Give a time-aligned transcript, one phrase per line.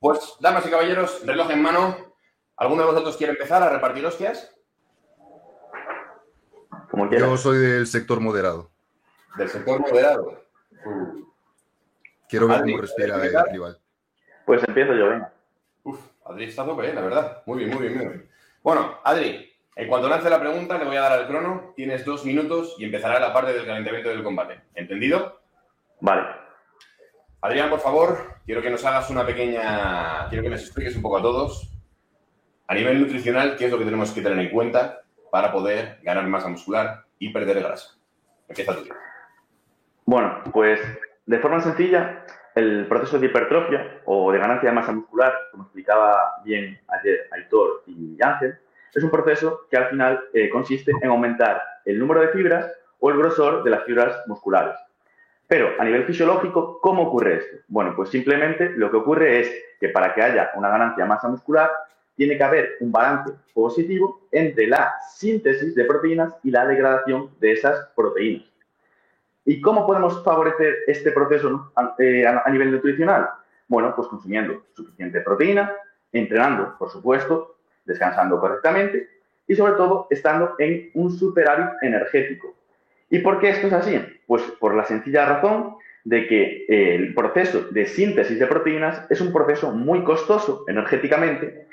[0.00, 1.96] Pues, damas y caballeros, reloj en mano.
[2.56, 4.54] ¿Alguno de vosotros quiere empezar a repartir hostias?
[6.90, 8.70] Como Yo soy del sector moderado.
[9.36, 10.44] Del sector moderado.
[12.28, 13.80] Quiero ver Adri, cómo respira ¿quieres el rival.
[14.44, 15.32] Pues empiezo yo, venga.
[15.84, 17.42] Uf, Adri está tope, eh, la verdad.
[17.46, 18.30] Muy bien, muy bien, muy bien.
[18.62, 21.72] Bueno, Adri, en cuanto lance la pregunta, le voy a dar al crono.
[21.76, 24.60] Tienes dos minutos y empezará la parte del calentamiento del combate.
[24.74, 25.40] ¿Entendido?
[26.00, 26.47] Vale.
[27.40, 30.28] Adrián, por favor, quiero que nos hagas una pequeña.
[30.28, 31.70] Quiero que nos expliques un poco a todos,
[32.66, 36.26] a nivel nutricional, qué es lo que tenemos que tener en cuenta para poder ganar
[36.26, 37.96] masa muscular y perder grasa.
[38.48, 38.88] Empieza tú.
[40.04, 40.80] Bueno, pues
[41.26, 42.24] de forma sencilla,
[42.56, 47.84] el proceso de hipertrofia o de ganancia de masa muscular, como explicaba bien ayer Aitor
[47.86, 48.58] y Ángel,
[48.92, 53.10] es un proceso que al final eh, consiste en aumentar el número de fibras o
[53.10, 54.74] el grosor de las fibras musculares.
[55.48, 57.56] Pero a nivel fisiológico, ¿cómo ocurre esto?
[57.68, 61.28] Bueno, pues simplemente lo que ocurre es que para que haya una ganancia de masa
[61.28, 61.70] muscular,
[62.16, 67.52] tiene que haber un balance positivo entre la síntesis de proteínas y la degradación de
[67.52, 68.44] esas proteínas.
[69.46, 73.30] ¿Y cómo podemos favorecer este proceso eh, a- a nivel nutricional?
[73.68, 75.72] Bueno, pues consumiendo suficiente proteína,
[76.12, 77.56] entrenando, por supuesto,
[77.86, 79.08] descansando correctamente
[79.46, 82.54] y sobre todo estando en un superávit energético.
[83.10, 84.00] ¿Y por qué esto es así?
[84.26, 89.32] Pues por la sencilla razón de que el proceso de síntesis de proteínas es un
[89.32, 91.66] proceso muy costoso energéticamente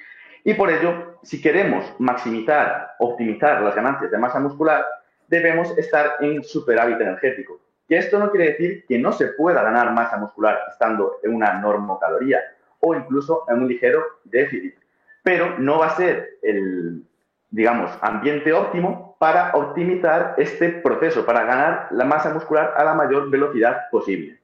[0.48, 4.86] y por ello, si queremos maximizar, optimizar las ganancias de masa muscular,
[5.28, 7.60] debemos estar en superávit energético.
[7.90, 11.60] Que esto no quiere decir que no se pueda ganar masa muscular estando en una
[11.60, 12.42] normocaloría
[12.80, 14.76] o incluso en un ligero déficit,
[15.24, 17.02] pero no va a ser el,
[17.50, 23.30] digamos, ambiente óptimo para optimizar este proceso, para ganar la masa muscular a la mayor
[23.30, 24.40] velocidad posible.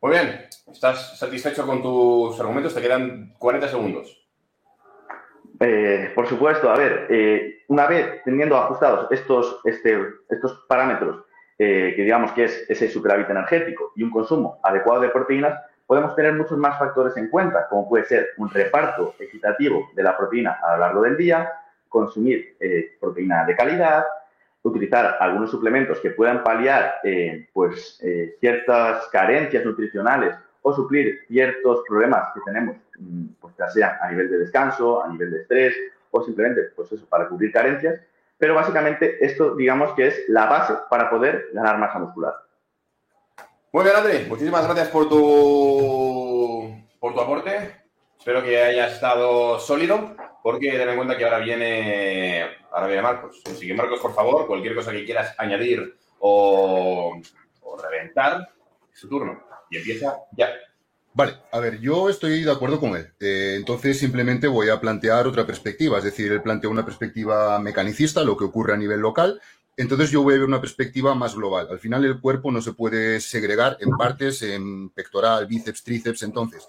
[0.00, 0.48] Muy bien.
[0.70, 2.74] ¿Estás satisfecho con tus argumentos?
[2.74, 4.28] Te quedan 40 segundos.
[5.60, 9.98] Eh, por supuesto, a ver, eh, una vez teniendo ajustados estos, este,
[10.28, 11.24] estos parámetros,
[11.58, 16.14] eh, que digamos que es ese superávit energético y un consumo adecuado de proteínas, podemos
[16.14, 20.60] tener muchos más factores en cuenta, como puede ser un reparto equitativo de la proteína
[20.62, 21.50] a lo largo del día,
[21.88, 24.04] consumir eh, proteína de calidad,
[24.62, 31.82] utilizar algunos suplementos que puedan paliar eh, pues, eh, ciertas carencias nutricionales o suplir ciertos
[31.88, 35.74] problemas que tenemos, mm, pues ya sea a nivel de descanso, a nivel de estrés
[36.10, 38.00] o simplemente pues eso, para cubrir carencias.
[38.36, 42.34] Pero básicamente esto digamos que es la base para poder ganar masa muscular.
[43.72, 44.26] Muy bien, Adri.
[44.28, 47.76] Muchísimas gracias por tu, por tu aporte.
[48.18, 53.42] Espero que haya estado sólido, porque ten en cuenta que ahora viene, ahora viene Marcos.
[53.44, 57.20] Así que, Marcos, por favor, cualquier cosa que quieras añadir o,
[57.82, 58.48] reventar,
[58.92, 59.42] es su turno.
[59.70, 60.48] Y empieza ya.
[61.14, 63.12] Vale, a ver, yo estoy de acuerdo con él.
[63.20, 65.98] Eh, entonces simplemente voy a plantear otra perspectiva.
[65.98, 69.40] Es decir, él plantea una perspectiva mecanicista, lo que ocurre a nivel local.
[69.76, 71.68] Entonces yo voy a ver una perspectiva más global.
[71.70, 76.22] Al final el cuerpo no se puede segregar en partes, en pectoral, bíceps, tríceps.
[76.22, 76.68] Entonces,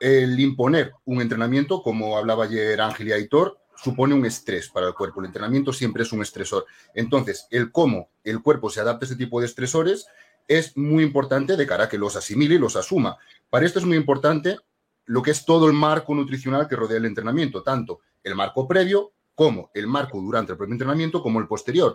[0.00, 4.94] el imponer un entrenamiento, como hablaba ayer Ángel y Aitor, supone un estrés para el
[4.94, 5.20] cuerpo.
[5.20, 6.66] El entrenamiento siempre es un estresor.
[6.94, 10.06] Entonces, el cómo el cuerpo se adapta a este tipo de estresores
[10.48, 13.18] es muy importante de cara a que los asimile y los asuma.
[13.50, 14.56] Para esto es muy importante
[15.04, 19.12] lo que es todo el marco nutricional que rodea el entrenamiento, tanto el marco previo
[19.38, 21.94] como el marco durante el propio entrenamiento como el posterior.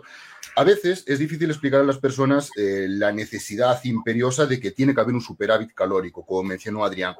[0.56, 4.94] A veces es difícil explicar a las personas eh, la necesidad imperiosa de que tiene
[4.94, 7.14] que haber un superávit calórico, como mencionó Adrián.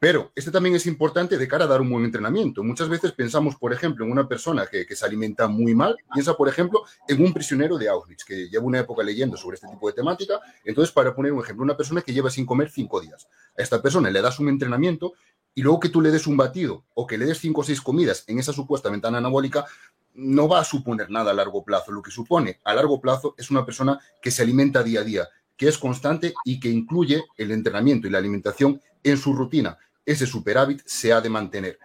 [0.00, 2.64] Pero este también es importante de cara a dar un buen entrenamiento.
[2.64, 5.96] Muchas veces pensamos, por ejemplo, en una persona que, que se alimenta muy mal.
[6.12, 9.68] Piensa, por ejemplo, en un prisionero de Auschwitz, que lleva una época leyendo sobre este
[9.68, 10.40] tipo de temática.
[10.64, 13.28] Entonces, para poner un ejemplo, una persona que lleva sin comer cinco días.
[13.56, 15.12] A esta persona le das un entrenamiento
[15.54, 17.80] y luego que tú le des un batido o que le des cinco o seis
[17.80, 19.66] comidas en esa supuesta ventana anabólica,
[20.14, 21.92] no va a suponer nada a largo plazo.
[21.92, 25.28] Lo que supone a largo plazo es una persona que se alimenta día a día,
[25.56, 29.78] que es constante y que incluye el entrenamiento y la alimentación en su rutina.
[30.04, 31.78] Ese superávit se ha de mantener.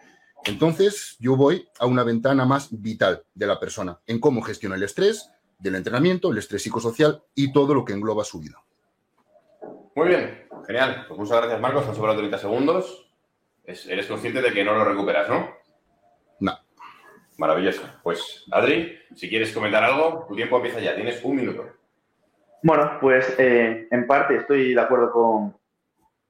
[0.46, 4.84] Entonces, yo voy a una ventana más vital de la persona, en cómo gestiona el
[4.84, 5.30] estrés
[5.60, 8.64] del entrenamiento, el estrés psicosocial y todo lo que engloba su vida.
[9.96, 11.06] Muy bien, genial.
[11.08, 11.88] Pues muchas gracias, Marcos.
[11.88, 13.07] Han sobrado 30 segundos.
[13.68, 15.50] Es- eres consciente de que no lo recuperas, ¿no?
[16.40, 16.54] No.
[17.38, 17.84] Maravilloso.
[18.02, 20.96] Pues, Adri, si quieres comentar algo, tu tiempo empieza ya.
[20.96, 21.70] Tienes un minuto.
[22.64, 25.56] Bueno, pues eh, en parte estoy de acuerdo con,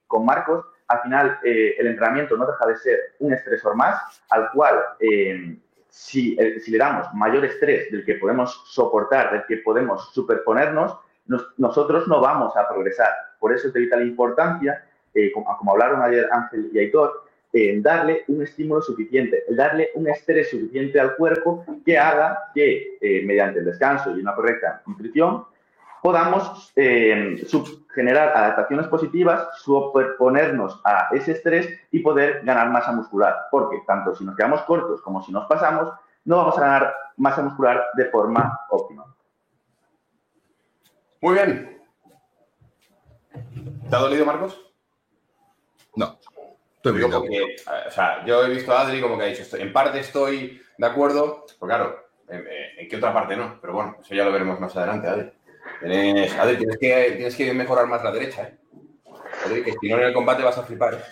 [0.08, 0.66] con Marcos.
[0.90, 5.58] Al final, eh, el entrenamiento no deja de ser un estresor más, al cual, eh,
[5.90, 10.98] si, eh, si le damos mayor estrés del que podemos soportar, del que podemos superponernos,
[11.28, 13.10] nos- nosotros no vamos a progresar.
[13.40, 14.84] Por eso es de vital importancia
[15.14, 17.26] eh, como, hablaron ayer Ángel y Aitor,
[17.58, 23.60] en darle un estímulo suficiente, darle un estrés suficiente al cuerpo que haga que mediante
[23.60, 25.46] el descanso y una correcta nutrición
[26.02, 33.48] podamos generar adaptaciones positivas, superponernos a ese estrés y poder ganar masa muscular.
[33.52, 35.92] Porque tanto si nos quedamos cortos como si nos pasamos,
[36.26, 39.06] no vamos a ganar masa muscular de forma óptima.
[41.22, 41.82] Muy bien.
[43.90, 44.62] ¿Te ha dolido, Marcos?
[45.96, 46.18] No.
[46.96, 47.46] Estoy bien.
[47.88, 50.86] o sea, yo he visto a Adri como que ha dicho, en parte estoy de
[50.86, 52.00] acuerdo, pero claro,
[52.30, 53.60] en, qué otra parte no.
[53.62, 55.32] Pero bueno, eso ya lo veremos más adelante, Adri.
[56.40, 58.58] Adri, tienes que, tienes que mejorar más la derecha, ¿eh?
[59.46, 61.04] Adri, que si no en el combate vas a flipar, ¿eh?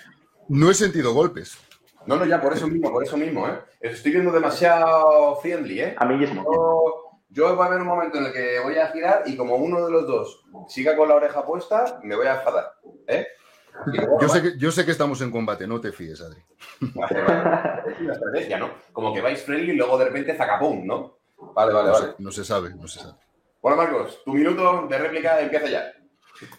[0.48, 1.58] No he sentido golpes.
[2.06, 3.60] No, no, ya, por eso mismo, por eso mismo, ¿eh?
[3.80, 5.96] Estoy viendo demasiado friendly, ¿eh?
[5.98, 6.46] A mí mismo.
[7.30, 9.84] Yo, va a haber un momento en el que voy a girar y como uno
[9.84, 12.74] de los dos siga con la oreja puesta, me voy a enfadar,
[13.08, 13.28] ¿eh?
[14.22, 16.42] Yo, sé que, yo sé que estamos en combate, no te fíes, Adri.
[16.82, 18.72] Es una estrategia, ¿no?
[18.92, 21.18] Como que vais friendly y luego de repente zacapum, ¿no?
[21.54, 22.14] Vale, vale, no vale.
[22.18, 23.14] no se sabe, no se sabe.
[23.62, 25.92] Bueno, Marcos, tu minuto de réplica empieza ya.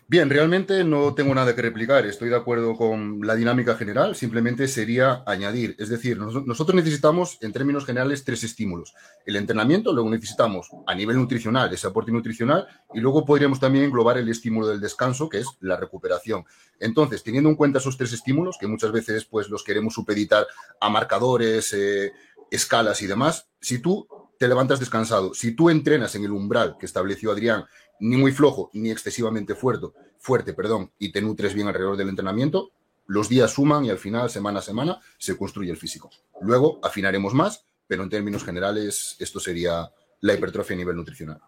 [0.08, 4.68] Bien, realmente no tengo nada que replicar, estoy de acuerdo con la dinámica general, simplemente
[4.68, 8.94] sería añadir, es decir, nosotros necesitamos en términos generales tres estímulos.
[9.24, 14.18] El entrenamiento, luego necesitamos a nivel nutricional ese aporte nutricional y luego podríamos también englobar
[14.18, 16.44] el estímulo del descanso, que es la recuperación.
[16.80, 20.46] Entonces, teniendo en cuenta esos tres estímulos, que muchas veces pues los queremos supeditar
[20.80, 22.12] a marcadores, eh,
[22.50, 24.06] escalas y demás, si tú
[24.38, 27.64] te levantas descansado, si tú entrenas en el umbral que estableció Adrián
[28.00, 29.86] ni muy flojo ni excesivamente fuerte,
[30.18, 32.70] fuerte perdón, y te nutres bien alrededor del entrenamiento,
[33.06, 36.10] los días suman y al final, semana a semana, se construye el físico.
[36.40, 39.90] Luego afinaremos más, pero en términos generales esto sería
[40.20, 41.40] la hipertrofia a nivel nutricional.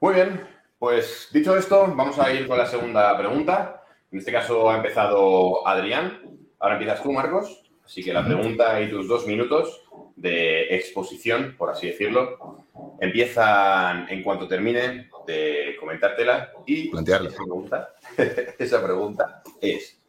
[0.00, 0.46] Muy bien,
[0.78, 3.82] pues dicho esto, vamos a ir con la segunda pregunta.
[4.10, 6.22] En este caso ha empezado Adrián.
[6.58, 7.62] Ahora empiezas tú, Marcos.
[7.84, 9.83] Así que la pregunta y tus dos minutos
[10.16, 12.64] de exposición, por así decirlo,
[13.00, 17.28] empiezan en cuanto termine de comentártela y plantearla.
[17.30, 17.94] Esa pregunta,
[18.58, 20.00] esa pregunta es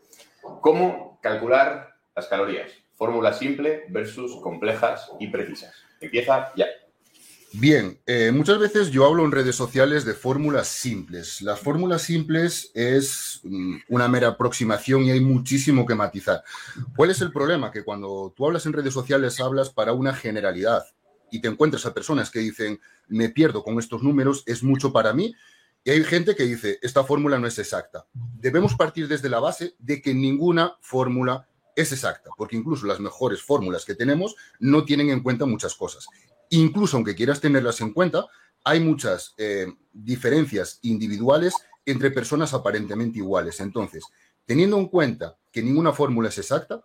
[0.62, 2.72] ¿cómo calcular las calorías?
[2.96, 5.74] Fórmula simple versus complejas y precisas.
[6.00, 6.68] Empieza ya.
[7.58, 11.42] Bien, eh, muchas veces yo hablo en redes sociales de fórmulas simples.
[11.42, 16.44] Las fórmulas simples es mm, una mera aproximación y hay muchísimo que matizar.
[16.98, 17.72] ¿Cuál es el problema?
[17.72, 20.84] Que cuando tú hablas en redes sociales hablas para una generalidad
[21.32, 25.14] y te encuentras a personas que dicen, me pierdo con estos números, es mucho para
[25.14, 25.34] mí.
[25.86, 28.06] Y hay gente que dice, esta fórmula no es exacta.
[28.14, 33.42] Debemos partir desde la base de que ninguna fórmula es exacta, porque incluso las mejores
[33.42, 36.10] fórmulas que tenemos no tienen en cuenta muchas cosas
[36.50, 38.26] incluso aunque quieras tenerlas en cuenta,
[38.64, 41.54] hay muchas eh, diferencias individuales
[41.86, 43.60] entre personas aparentemente iguales.
[43.60, 44.06] Entonces,
[44.46, 46.84] teniendo en cuenta que ninguna fórmula es exacta,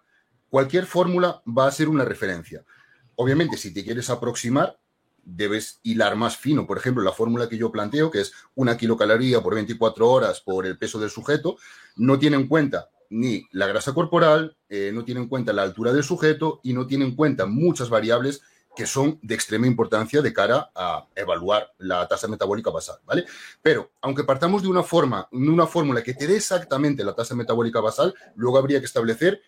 [0.49, 2.65] cualquier fórmula va a ser una referencia.
[3.17, 4.79] Obviamente, si te quieres aproximar,
[5.25, 6.67] debes hilar más fino.
[6.67, 10.67] Por ejemplo, la fórmula que yo planteo, que es una kilocaloría por 24 horas por
[10.67, 11.57] el peso del sujeto,
[11.97, 15.93] no tiene en cuenta ni la grasa corporal, eh, no tiene en cuenta la altura
[15.93, 18.43] del sujeto y no tiene en cuenta muchas variables
[18.77, 23.27] que son de extrema importancia de cara a evaluar la tasa metabólica basal, ¿vale?
[23.61, 27.81] Pero aunque partamos de una forma, una fórmula que te dé exactamente la tasa metabólica
[27.81, 29.43] basal, luego habría que establecer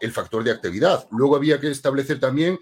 [0.00, 2.58] el factor de actividad, luego habría que establecer también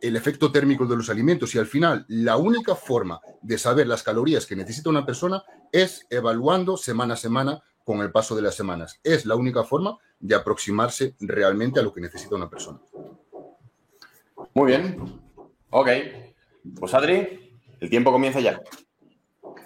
[0.00, 4.02] el efecto térmico de los alimentos y al final la única forma de saber las
[4.02, 8.54] calorías que necesita una persona es evaluando semana a semana con el paso de las
[8.54, 9.00] semanas.
[9.02, 12.80] Es la única forma de aproximarse realmente a lo que necesita una persona.
[14.54, 14.96] Muy bien.
[15.70, 15.88] Ok.
[16.78, 18.60] Pues Adri, el tiempo comienza ya.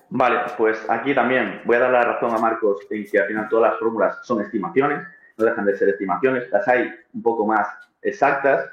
[0.09, 3.49] Vale, pues aquí también voy a dar la razón a Marcos en que al final
[3.49, 5.03] todas las fórmulas son estimaciones,
[5.37, 7.69] no dejan de ser estimaciones, las hay un poco más
[8.03, 8.71] exactas,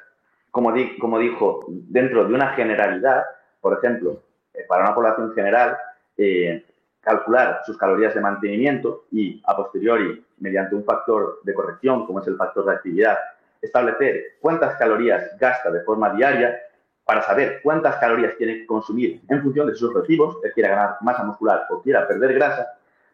[0.51, 3.23] como, dijo, dentro de una generalidad,
[3.59, 4.21] por ejemplo,
[4.53, 5.75] eh, para una población general,
[6.15, 6.63] eh,
[7.01, 12.27] calcular sus calorías de mantenimiento y a posteriori, mediante un factor de corrección, como es
[12.27, 13.17] el factor de actividad,
[13.63, 16.59] establecer cuántas calorías gasta de forma diaria
[17.05, 20.97] para saber cuántas calorías tiene que consumir en función de sus objetivos, él quiera ganar
[21.01, 22.67] masa muscular o quiera perder grasa,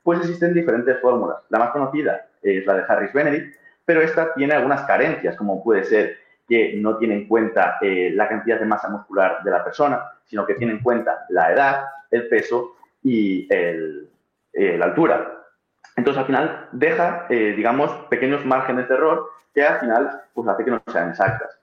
[0.03, 1.37] pues existen diferentes fórmulas.
[1.49, 5.83] La más conocida es la de Harris Benedict, pero esta tiene algunas carencias, como puede
[5.83, 10.03] ser que no tiene en cuenta eh, la cantidad de masa muscular de la persona,
[10.25, 14.05] sino que tiene en cuenta la edad, el peso y eh,
[14.53, 15.38] la altura.
[15.99, 20.63] Entonces, al final, deja, eh, digamos, pequeños márgenes de error que al final pues, hace
[20.63, 21.59] que no sean exactas.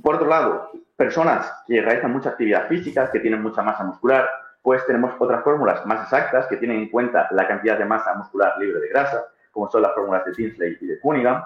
[0.00, 4.28] Por otro lado, personas que realizan mucha actividad física, que tienen mucha masa muscular,
[4.62, 8.54] pues tenemos otras fórmulas más exactas que tienen en cuenta la cantidad de masa muscular
[8.60, 11.42] libre de grasa, como son las fórmulas de Tinsley y de Cunningham,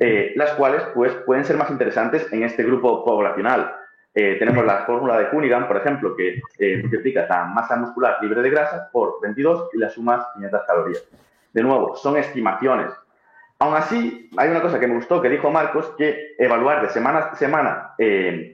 [0.00, 3.74] eh, las cuales pues, pueden ser más interesantes en este grupo poblacional.
[4.14, 8.42] Eh, tenemos la fórmula de Cunningham, por ejemplo, que eh, multiplica la masa muscular libre
[8.42, 11.08] de grasa por 22 y la sumas 500 calorías.
[11.52, 12.92] De nuevo, son estimaciones.
[13.60, 17.18] Aún así, hay una cosa que me gustó que dijo Marcos, que evaluar de semana
[17.18, 17.94] a semana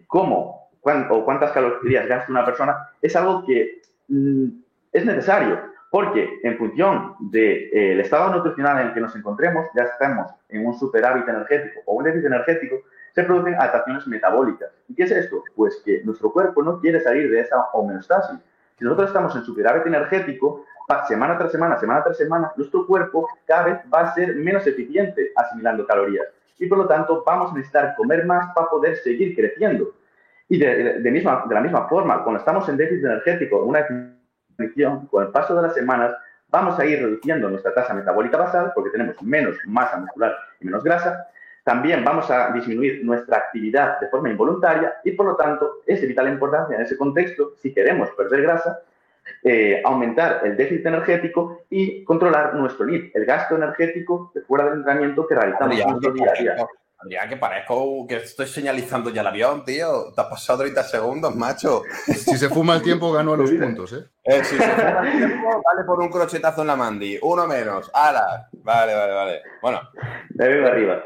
[0.07, 0.71] cómo
[1.11, 4.47] o cuántas calorías gasta una persona es algo que mm,
[4.93, 5.61] es necesario,
[5.91, 10.75] porque en función del estado nutricional en el que nos encontremos, ya estamos en un
[10.75, 12.77] superávit energético o un déficit energético,
[13.15, 14.71] se producen adaptaciones metabólicas.
[14.89, 15.45] ¿Y qué es esto?
[15.55, 18.39] Pues que nuestro cuerpo no quiere salir de esa homeostasis.
[18.77, 20.65] Si nosotros estamos en superávit energético,
[21.09, 25.33] semana tras semana, semana tras semana, nuestro cuerpo cada vez va a ser menos eficiente
[25.37, 26.27] asimilando calorías.
[26.59, 29.93] Y por lo tanto, vamos a necesitar comer más para poder seguir creciendo.
[30.49, 33.87] Y de, misma, de la misma forma, cuando estamos en déficit energético, una
[34.59, 36.15] definición, con el paso de las semanas,
[36.49, 40.85] vamos a ir reduciendo nuestra tasa metabólica basal porque tenemos menos masa muscular y menos
[40.85, 41.27] grasa,
[41.65, 46.07] también vamos a disminuir nuestra actividad de forma involuntaria y, por lo tanto, es de
[46.07, 48.81] vital importancia en ese contexto, si queremos perder grasa,
[49.43, 54.75] eh, aumentar el déficit energético y controlar nuestro NIP, el gasto energético de fuera del
[54.79, 56.67] entrenamiento que realizamos nuestro día a día.
[56.99, 60.13] Adrián, que parezco que estoy señalizando ya el avión, tío.
[60.15, 61.83] Te has pasado 30 segundos, macho.
[62.07, 64.07] Si se fuma el tiempo, gano a los puntos, ¿eh?
[64.25, 67.19] eh si se fuma el tiempo, vale por un crochetazo en la mandi.
[67.21, 67.91] Uno menos.
[67.93, 68.49] ¡Hala!
[68.53, 69.43] Vale, vale, vale.
[69.61, 69.81] Bueno.
[70.31, 71.03] De arriba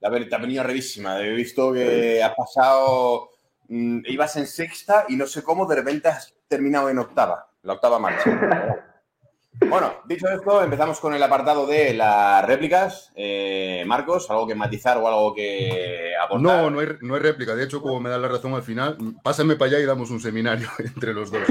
[0.00, 1.20] te ha venido arribísima.
[1.20, 3.30] He visto que has pasado.
[3.68, 7.74] Mm, ibas en sexta y no sé cómo, de repente has terminado en octava, la
[7.74, 8.30] octava marcha.
[9.68, 13.12] bueno, dicho esto, empezamos con el apartado de las réplicas.
[13.14, 16.42] Eh, Marcos, ¿algo que matizar o algo que aportar?
[16.42, 17.54] No, no hay, no hay réplica.
[17.54, 20.20] De hecho, como me da la razón al final, pásame para allá y damos un
[20.20, 21.42] seminario entre los dos.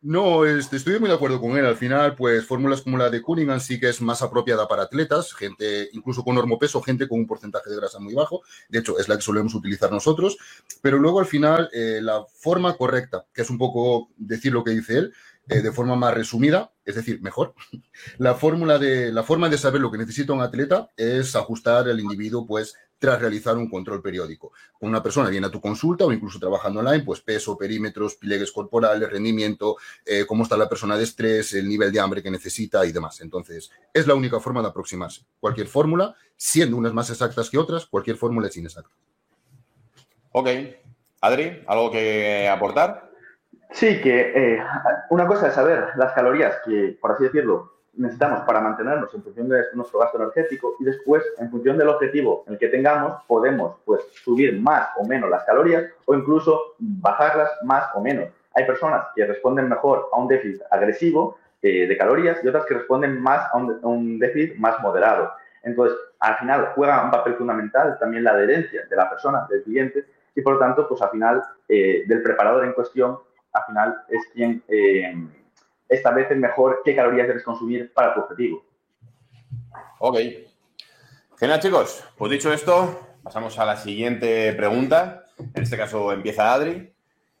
[0.00, 1.66] No, este, estoy muy de acuerdo con él.
[1.66, 5.34] Al final, pues fórmulas como la de Cunningham sí que es más apropiada para atletas,
[5.34, 8.42] gente incluso con peso, gente con un porcentaje de grasa muy bajo.
[8.68, 10.38] De hecho, es la que solemos utilizar nosotros.
[10.80, 14.70] Pero luego, al final, eh, la forma correcta, que es un poco decir lo que
[14.70, 15.12] dice él,
[15.48, 17.54] eh, de forma más resumida, es decir, mejor.
[18.18, 22.00] La fórmula de la forma de saber lo que necesita un atleta es ajustar al
[22.00, 24.52] individuo, pues, tras realizar un control periódico.
[24.78, 28.52] Con una persona viene a tu consulta o incluso trabajando online, pues peso, perímetros, pliegues
[28.52, 32.84] corporales, rendimiento, eh, cómo está la persona de estrés, el nivel de hambre que necesita
[32.84, 33.20] y demás.
[33.20, 35.22] Entonces, es la única forma de aproximarse.
[35.40, 38.94] Cualquier fórmula, siendo unas más exactas que otras, cualquier fórmula es inexacta.
[40.32, 40.48] Ok.
[41.20, 43.07] Adri, ¿algo que aportar?
[43.70, 44.62] Sí, que eh,
[45.10, 49.48] una cosa es saber las calorías que, por así decirlo, necesitamos para mantenernos en función
[49.48, 53.76] de nuestro gasto energético y después, en función del objetivo en el que tengamos, podemos
[53.84, 58.28] pues, subir más o menos las calorías o incluso bajarlas más o menos.
[58.54, 62.74] Hay personas que responden mejor a un déficit agresivo eh, de calorías y otras que
[62.74, 65.32] responden más a un, déficit más moderado.
[65.64, 70.04] Entonces, al final juega un papel fundamental también la adherencia de la persona, del cliente,
[70.34, 73.18] y por lo tanto, pues al final, eh, del preparador en cuestión
[73.52, 75.14] al final es quien eh,
[75.88, 78.64] establece mejor qué calorías debes consumir para tu objetivo.
[79.98, 80.18] Ok.
[81.38, 82.04] Genial, chicos.
[82.16, 85.24] Pues dicho esto, pasamos a la siguiente pregunta.
[85.54, 86.92] En este caso empieza Adri.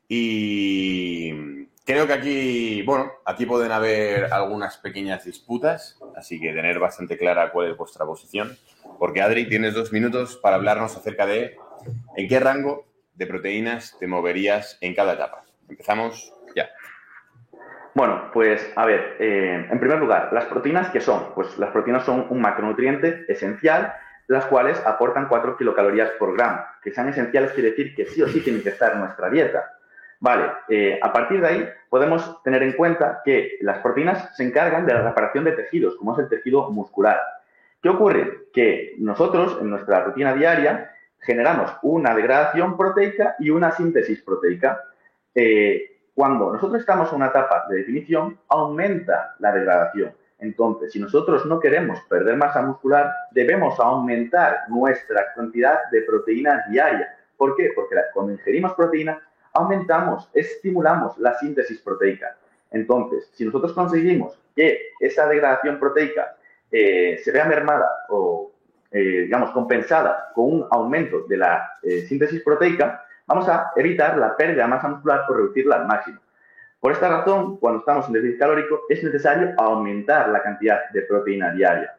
[0.08, 7.18] Y creo que aquí, bueno, aquí pueden haber algunas pequeñas disputas, así que tener bastante
[7.18, 8.56] clara cuál es vuestra posición.
[8.98, 11.56] Porque Adri, tienes dos minutos para hablarnos acerca de
[12.16, 15.44] en qué rango de proteínas te moverías en cada etapa.
[15.68, 16.68] Empezamos ya.
[17.94, 21.34] Bueno, pues a ver, eh, en primer lugar, las proteínas, ¿qué son?
[21.34, 23.92] Pues las proteínas son un macronutriente esencial,
[24.28, 26.60] las cuales aportan 4 kilocalorías por gramo.
[26.82, 29.72] Que sean esenciales quiere decir que sí o sí tienen que estar en nuestra dieta.
[30.20, 34.84] Vale, eh, a partir de ahí podemos tener en cuenta que las proteínas se encargan
[34.84, 37.20] de la reparación de tejidos, como es el tejido muscular.
[37.80, 38.48] ¿Qué ocurre?
[38.52, 44.82] Que nosotros en nuestra rutina diaria generamos una degradación proteica y una síntesis proteica.
[45.40, 50.12] Eh, cuando nosotros estamos en una etapa de definición, aumenta la degradación.
[50.40, 57.16] Entonces, si nosotros no queremos perder masa muscular, debemos aumentar nuestra cantidad de proteína diaria.
[57.36, 57.70] ¿Por qué?
[57.72, 62.36] Porque cuando ingerimos proteína, aumentamos, estimulamos la síntesis proteica.
[62.72, 66.34] Entonces, si nosotros conseguimos que esa degradación proteica
[66.72, 68.50] eh, se vea mermada o,
[68.90, 71.78] eh, digamos, compensada con un aumento de la
[72.08, 76.18] síntesis proteica, vamos a evitar la pérdida de masa muscular o reducirla al máximo.
[76.80, 81.50] Por esta razón, cuando estamos en déficit calórico, es necesario aumentar la cantidad de proteína
[81.52, 81.94] diaria.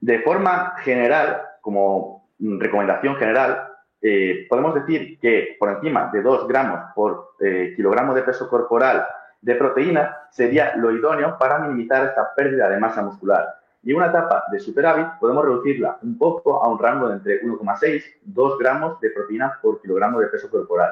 [0.00, 3.68] De forma general, como recomendación general,
[4.00, 9.06] eh, podemos decir que por encima de 2 gramos por eh, kilogramo de peso corporal
[9.40, 13.57] de proteína sería lo idóneo para minimizar esta pérdida de masa muscular.
[13.88, 18.04] Y una etapa de superávit podemos reducirla un poco a un rango de entre 1,6
[18.22, 20.90] 2 gramos de proteína por kilogramo de peso corporal.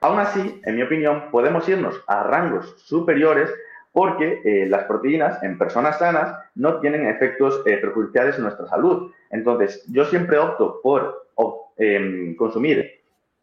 [0.00, 3.54] Aún así, en mi opinión, podemos irnos a rangos superiores
[3.92, 9.12] porque eh, las proteínas en personas sanas no tienen efectos eh, perjudiciales en nuestra salud.
[9.30, 11.28] Entonces, yo siempre opto por
[11.76, 13.00] em, consumir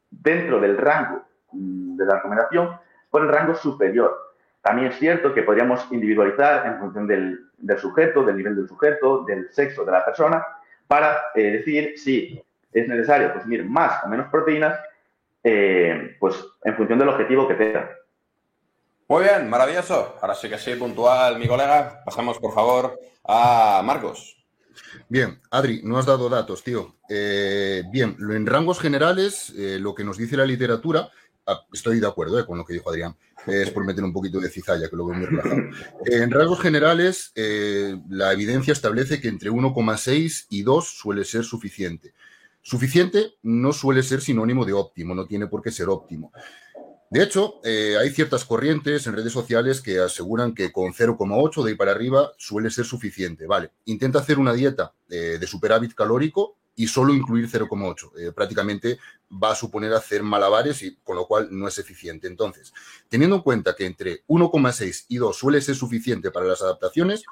[0.10, 2.71] dentro del rango mm, de la recomendación
[3.10, 4.30] por el rango superior.
[4.62, 7.39] También es cierto que podríamos individualizar en función del,
[7.80, 10.46] sujeto, del nivel del sujeto, del sexo de la persona,
[10.88, 12.41] para eh, decir si
[12.72, 14.80] es necesario consumir más o menos proteínas,
[15.41, 17.89] pues en función del objetivo que tenga.
[19.12, 20.15] Muy bien, maravilloso.
[20.22, 22.01] Ahora sí que sí, puntual, mi colega.
[22.06, 24.41] Pasamos, por favor, a Marcos.
[25.10, 26.96] Bien, Adri, no has dado datos, tío.
[27.10, 31.10] Eh, bien, en rangos generales, eh, lo que nos dice la literatura,
[31.74, 33.15] estoy de acuerdo eh, con lo que dijo Adrián,
[33.48, 35.62] es por meter un poquito de cizalla, que lo veo muy relajado.
[36.05, 37.33] en rasgos generales,
[38.10, 42.13] la evidencia establece que entre 1,6 y 2 suele ser suficiente.
[42.62, 46.31] Suficiente no suele ser sinónimo de óptimo, no tiene por qué ser óptimo.
[47.12, 51.71] De hecho, eh, hay ciertas corrientes en redes sociales que aseguran que con 0,8 de
[51.71, 53.48] ahí para arriba suele ser suficiente.
[53.48, 58.11] Vale, intenta hacer una dieta eh, de superávit calórico y solo incluir 0,8.
[58.17, 58.99] Eh, prácticamente
[59.31, 62.27] va a suponer hacer malabares y con lo cual no es eficiente.
[62.27, 62.73] Entonces,
[63.09, 67.23] teniendo en cuenta que entre 1,6 y 2 suele ser suficiente para las adaptaciones,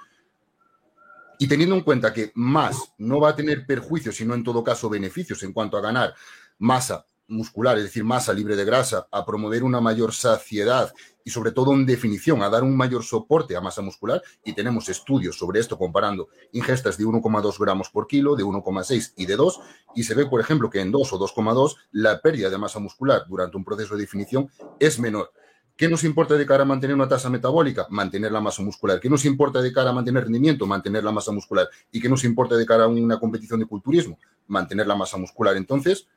[1.41, 4.89] y teniendo en cuenta que más no va a tener perjuicios, sino en todo caso
[4.89, 6.13] beneficios en cuanto a ganar
[6.57, 10.93] masa muscular, es decir, masa libre de grasa, a promover una mayor saciedad
[11.23, 14.21] y sobre todo en definición, a dar un mayor soporte a masa muscular.
[14.43, 19.25] Y tenemos estudios sobre esto comparando ingestas de 1,2 gramos por kilo, de 1,6 y
[19.25, 19.59] de 2.
[19.95, 23.23] Y se ve, por ejemplo, que en 2 o 2,2 la pérdida de masa muscular
[23.29, 25.31] durante un proceso de definición es menor.
[25.79, 27.87] ¿Qué nos importa de cara a mantener una tasa metabólica?
[27.89, 28.99] Mantener la masa muscular.
[28.99, 30.65] ¿Qué nos importa de cara a mantener rendimiento?
[30.65, 31.69] Mantener la masa muscular.
[31.89, 34.19] ¿Y qué nos importa de cara a una competición de culturismo?
[34.47, 35.55] Mantener la masa muscular.
[35.55, 36.07] Entonces,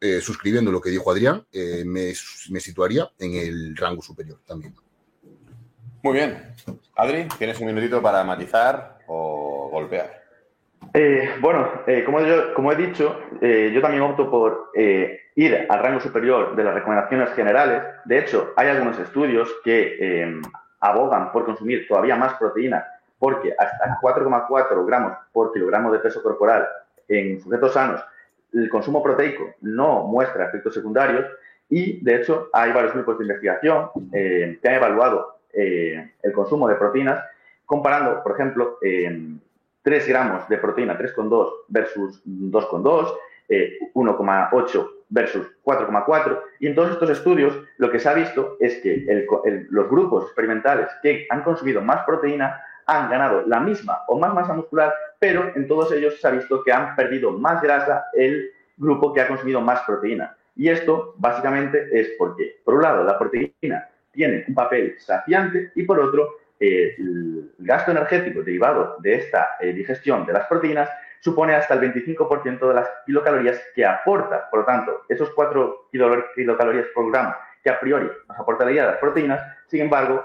[0.00, 4.74] eh, suscribiendo lo que dijo Adrián, eh, me, situaría en el rango superior también.
[6.02, 6.54] Muy bien.
[6.96, 10.22] Adri, ¿tienes un minutito para matizar o golpear?
[10.92, 11.70] Eh, bueno,
[12.04, 12.18] como,
[12.54, 17.82] como, he dicho, yo también opto por ir al rango superior de las recomendaciones generales.
[18.04, 20.40] De hecho, hay algunos estudios que
[20.80, 22.86] abogan por consumir todavía más proteína,
[23.18, 26.68] porque hasta 4,4 gramos por kilogramo de peso corporal
[27.08, 28.04] en sujetos sanos
[28.54, 31.26] el consumo proteico no muestra efectos secundarios
[31.68, 36.68] y, de hecho, hay varios grupos de investigación eh, que han evaluado eh, el consumo
[36.68, 37.24] de proteínas
[37.64, 43.14] comparando, por ejemplo, 3 gramos de proteína 3,2 versus 2,2,
[43.94, 46.40] 1,8 eh, versus 4,4.
[46.60, 49.26] Y en todos estos estudios lo que se ha visto es que
[49.70, 54.52] los grupos experimentales que han consumido más proteína han ganado la misma o más masa
[54.52, 59.12] muscular, pero en todos ellos se ha visto que han perdido más grasa el grupo
[59.12, 60.36] que ha consumido más proteína.
[60.56, 65.82] Y esto básicamente es porque, por un lado, la proteína tiene un papel saciante y
[65.82, 70.88] por otro, el gasto energético derivado de esta eh, digestión de las proteínas
[71.20, 74.48] supone hasta el 25% de las kilocalorías que aporta.
[74.50, 79.40] Por lo tanto, esos 4 kilocalorías por gramo que a priori nos aportaría las proteínas,
[79.68, 80.24] sin embargo,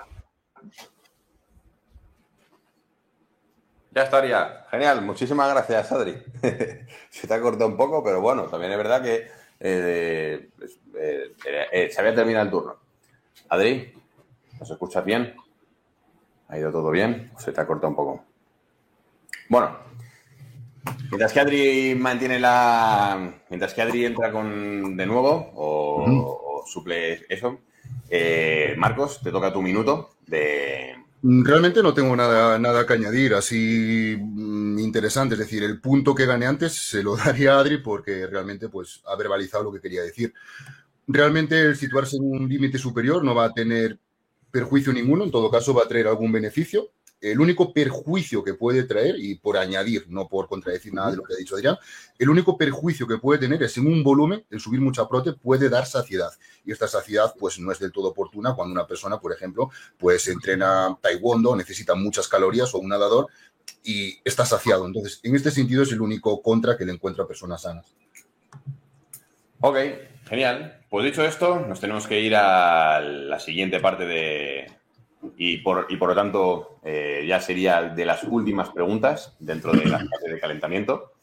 [3.91, 4.65] Ya estaría.
[4.69, 5.01] Genial.
[5.01, 6.15] Muchísimas gracias, Adri.
[7.09, 9.27] se te ha cortado un poco, pero bueno, también es verdad que
[9.59, 10.49] eh,
[10.95, 11.35] eh,
[11.71, 12.75] eh, se había terminado el turno.
[13.49, 13.91] Adri,
[14.59, 15.33] ¿nos escuchas bien?
[16.49, 17.31] ¿Ha ido todo bien?
[17.37, 18.23] ¿Se te ha cortado un poco?
[19.49, 19.75] Bueno,
[21.09, 23.33] mientras que Adri mantiene la.
[23.49, 27.59] Mientras que Adri entra con de nuevo o, o suple eso,
[28.77, 34.79] Marcos, te toca tu minuto de, realmente no tengo nada, nada que añadir así mm,
[34.79, 35.35] interesante.
[35.35, 39.01] Es decir, el punto que gané antes se lo daría a Adri porque realmente pues,
[39.05, 40.33] ha verbalizado lo que quería decir.
[41.07, 43.99] Realmente el situarse en un límite superior no va a tener
[44.51, 48.83] perjuicio ninguno, en todo caso va a traer algún beneficio el único perjuicio que puede
[48.83, 51.77] traer, y por añadir, no por contradecir nada de lo que ha dicho Adrián,
[52.17, 55.69] el único perjuicio que puede tener es en un volumen, el subir mucha prote puede
[55.69, 56.31] dar saciedad.
[56.63, 60.27] Y esta saciedad, pues, no es del todo oportuna cuando una persona, por ejemplo, pues
[60.27, 63.27] entrena taekwondo, necesita muchas calorías o un nadador
[63.83, 64.85] y está saciado.
[64.85, 67.95] Entonces, en este sentido es el único contra que le encuentra a personas sanas.
[69.59, 69.77] Ok,
[70.25, 70.79] genial.
[70.89, 74.78] Pues dicho esto, nos tenemos que ir a la siguiente parte de,
[75.37, 79.85] y por, y por lo tanto eh, ya sería de las últimas preguntas dentro de
[79.85, 81.13] la fase de calentamiento.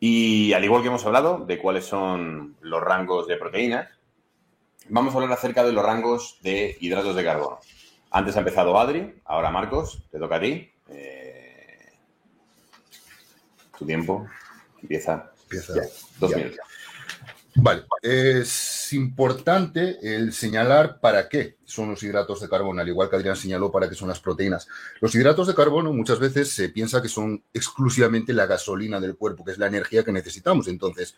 [0.00, 3.88] Y al igual que hemos hablado de cuáles son los rangos de proteínas,
[4.88, 7.60] vamos a hablar acerca de los rangos de hidratos de carbono.
[8.10, 10.70] Antes ha empezado Adri, ahora Marcos, te toca a ti.
[10.90, 11.92] Eh,
[13.78, 14.26] Tu tiempo
[14.82, 15.32] empieza.
[15.44, 15.74] Empieza.
[15.76, 15.82] Ya,
[16.18, 16.36] dos ya.
[16.36, 16.58] minutos.
[17.54, 23.16] Vale, es importante el señalar para qué son los hidratos de carbono, al igual que
[23.16, 24.68] Adrián señaló para qué son las proteínas.
[25.00, 29.44] Los hidratos de carbono muchas veces se piensa que son exclusivamente la gasolina del cuerpo,
[29.44, 30.68] que es la energía que necesitamos.
[30.68, 31.14] Entonces,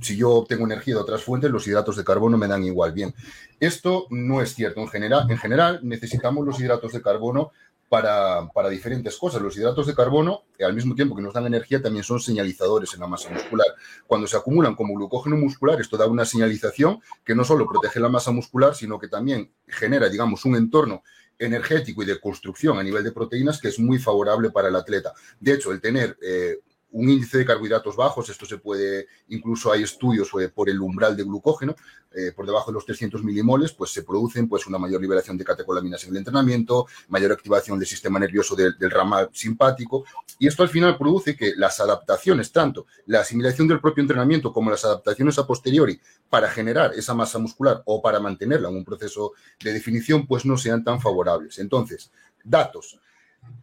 [0.00, 3.14] si yo obtengo energía de otras fuentes, los hidratos de carbono me dan igual bien.
[3.58, 4.80] Esto no es cierto.
[4.80, 7.52] En general, en general necesitamos los hidratos de carbono
[7.88, 9.40] para, para, diferentes cosas.
[9.40, 13.00] Los hidratos de carbono, al mismo tiempo que nos dan energía, también son señalizadores en
[13.00, 13.66] la masa muscular.
[14.06, 18.08] Cuando se acumulan como glucógeno muscular, esto da una señalización que no solo protege la
[18.08, 21.02] masa muscular, sino que también genera, digamos, un entorno
[21.38, 25.12] energético y de construcción a nivel de proteínas que es muy favorable para el atleta.
[25.38, 26.60] De hecho, el tener eh,
[26.92, 31.24] un índice de carbohidratos bajos, esto se puede, incluso hay estudios por el umbral de
[31.24, 31.74] glucógeno,
[32.14, 35.44] eh, por debajo de los 300 milimoles, pues se producen pues una mayor liberación de
[35.44, 40.04] catecolaminas en el entrenamiento, mayor activación del sistema nervioso del, del ramal simpático,
[40.38, 44.70] y esto al final produce que las adaptaciones, tanto la asimilación del propio entrenamiento como
[44.70, 49.32] las adaptaciones a posteriori para generar esa masa muscular o para mantenerla en un proceso
[49.62, 51.58] de definición, pues no sean tan favorables.
[51.58, 52.10] Entonces,
[52.42, 52.98] datos.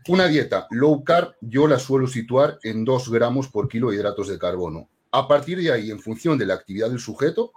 [0.08, 4.28] Una dieta low carb yo la suelo situar en 2 gramos por kilo de hidratos
[4.28, 4.90] de carbono.
[5.12, 7.54] A partir de ahí, en función de la actividad del sujeto,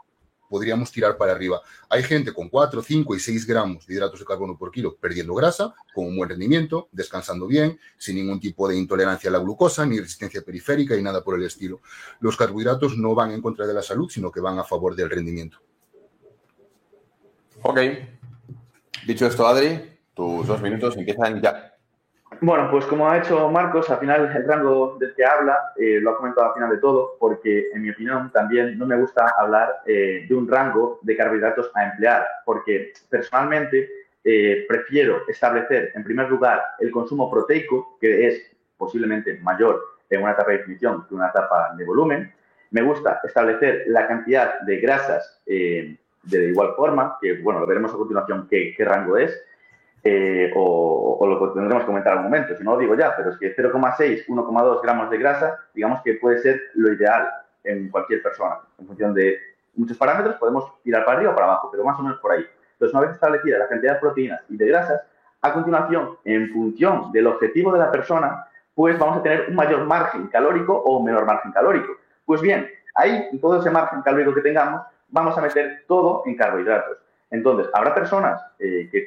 [0.48, 1.60] podríamos tirar para arriba.
[1.88, 5.34] Hay gente con 4, 5 y 6 gramos de hidratos de carbono por kilo perdiendo
[5.34, 9.84] grasa, con un buen rendimiento, descansando bien, sin ningún tipo de intolerancia a la glucosa,
[9.86, 11.80] ni resistencia periférica y nada por el estilo.
[12.20, 15.10] Los carbohidratos no van en contra de la salud, sino que van a favor del
[15.10, 15.58] rendimiento.
[17.62, 17.80] Ok.
[19.06, 21.75] Dicho esto, Adri, tus dos minutos empiezan ya.
[22.40, 26.11] Bueno, pues como ha hecho Marcos, al final el rango del que habla eh, lo
[26.11, 29.81] ha comentado al final de todo, porque en mi opinión también no me gusta hablar
[29.87, 33.88] eh, de un rango de carbohidratos a emplear, porque personalmente
[34.22, 40.33] eh, prefiero establecer en primer lugar el consumo proteico, que es posiblemente mayor en una
[40.33, 42.33] etapa de definición que una etapa de volumen.
[42.70, 47.96] Me gusta establecer la cantidad de grasas de igual forma, que bueno, lo veremos a
[47.96, 49.45] continuación qué, qué rango es.
[50.08, 53.38] Eh, o, lo tendremos que comentar al momento, si no lo digo ya, pero es
[53.38, 57.28] que 0,6, 1,2 gramos de grasa, digamos que puede ser lo ideal
[57.64, 58.60] en cualquier persona.
[58.78, 59.36] En función de
[59.74, 62.46] muchos parámetros podemos tirar para arriba o para abajo, pero más o menos por ahí.
[62.74, 65.02] Entonces, una vez establecida la cantidad de proteínas y de grasas,
[65.42, 69.84] a continuación, en función del objetivo de la persona, pues vamos a tener un mayor
[69.86, 71.94] margen calórico o un menor margen calórico.
[72.24, 76.36] Pues bien, ahí, en todo ese margen calórico que tengamos, vamos a meter todo en
[76.36, 76.98] carbohidratos.
[77.30, 79.06] Entonces, habrá personas eh, que,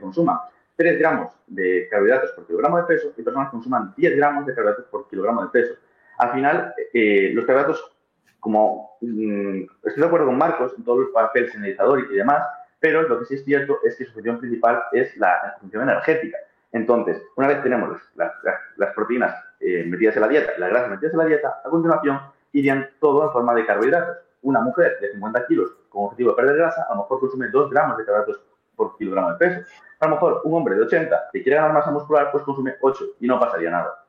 [0.00, 0.38] consuman
[0.76, 4.54] 3 gramos de carbohidratos por kilogramo de peso y personas que consuman 10 gramos de
[4.54, 5.74] carbohidratos por kilogramo de peso.
[6.18, 7.92] Al final, eh, los carbohidratos,
[8.40, 12.42] como mmm, estoy de acuerdo con Marcos en todo el papel señalizador y demás,
[12.80, 16.38] pero lo que sí es cierto es que su función principal es la función energética.
[16.72, 21.12] Entonces, una vez tenemos las proteínas eh, metidas en la dieta y las grasas metidas
[21.12, 22.20] en la dieta, a continuación
[22.52, 24.18] irían todo en forma de carbohidratos.
[24.46, 27.68] Una mujer de 50 kilos con objetivo de perder grasa, a lo mejor consume 2
[27.68, 28.44] gramos de carbohidratos
[28.76, 29.68] por kilogramo de peso.
[29.98, 33.04] A lo mejor un hombre de 80 que quiere ganar masa muscular, pues consume 8
[33.18, 34.04] y no pasaría nada.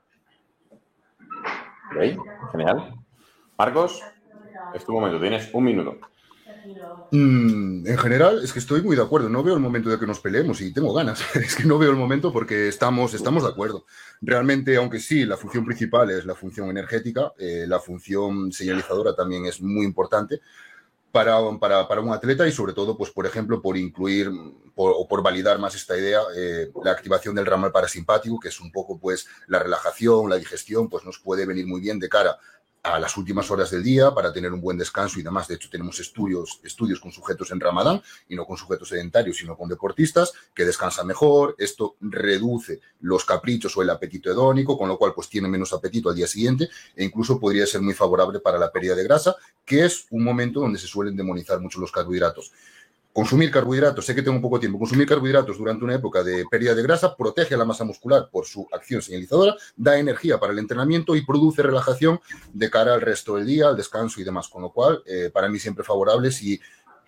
[1.89, 2.93] Ok, genial.
[3.57, 4.03] Marcos,
[4.75, 5.97] es tu momento, tienes un minuto.
[7.09, 9.29] Mm, en general, es que estoy muy de acuerdo.
[9.29, 11.21] No veo el momento de que nos peleemos y tengo ganas.
[11.35, 13.85] Es que no veo el momento porque estamos, estamos de acuerdo.
[14.21, 19.45] Realmente, aunque sí, la función principal es la función energética, eh, la función señalizadora también
[19.45, 20.41] es muy importante
[21.11, 24.29] para, para, para, un atleta y sobre todo, pues, por ejemplo, por incluir
[24.75, 28.71] o por validar más esta idea, eh, la activación del ramal parasimpático, que es un
[28.71, 32.37] poco pues la relajación, la digestión, pues nos puede venir muy bien de cara
[32.93, 35.47] a las últimas horas del día para tener un buen descanso y demás.
[35.47, 39.57] De hecho, tenemos estudios, estudios con sujetos en Ramadán y no con sujetos sedentarios, sino
[39.57, 41.55] con deportistas que descansan mejor.
[41.57, 46.09] Esto reduce los caprichos o el apetito hedónico, con lo cual pues tiene menos apetito
[46.09, 49.85] al día siguiente e incluso podría ser muy favorable para la pérdida de grasa, que
[49.85, 52.51] es un momento donde se suelen demonizar mucho los carbohidratos.
[53.17, 56.83] Consumir carbohidratos, sé que tengo poco tiempo, consumir carbohidratos durante una época de pérdida de
[56.83, 61.15] grasa protege a la masa muscular por su acción señalizadora, da energía para el entrenamiento
[61.15, 62.19] y produce relajación
[62.53, 65.49] de cara al resto del día, al descanso y demás, con lo cual eh, para
[65.49, 66.61] mí siempre favorables y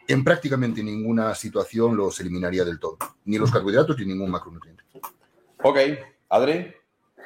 [0.07, 4.81] en prácticamente ninguna situación los eliminaría del todo, ni los carbohidratos ni ningún macronutriente.
[5.61, 5.77] Ok,
[6.29, 6.73] Adri,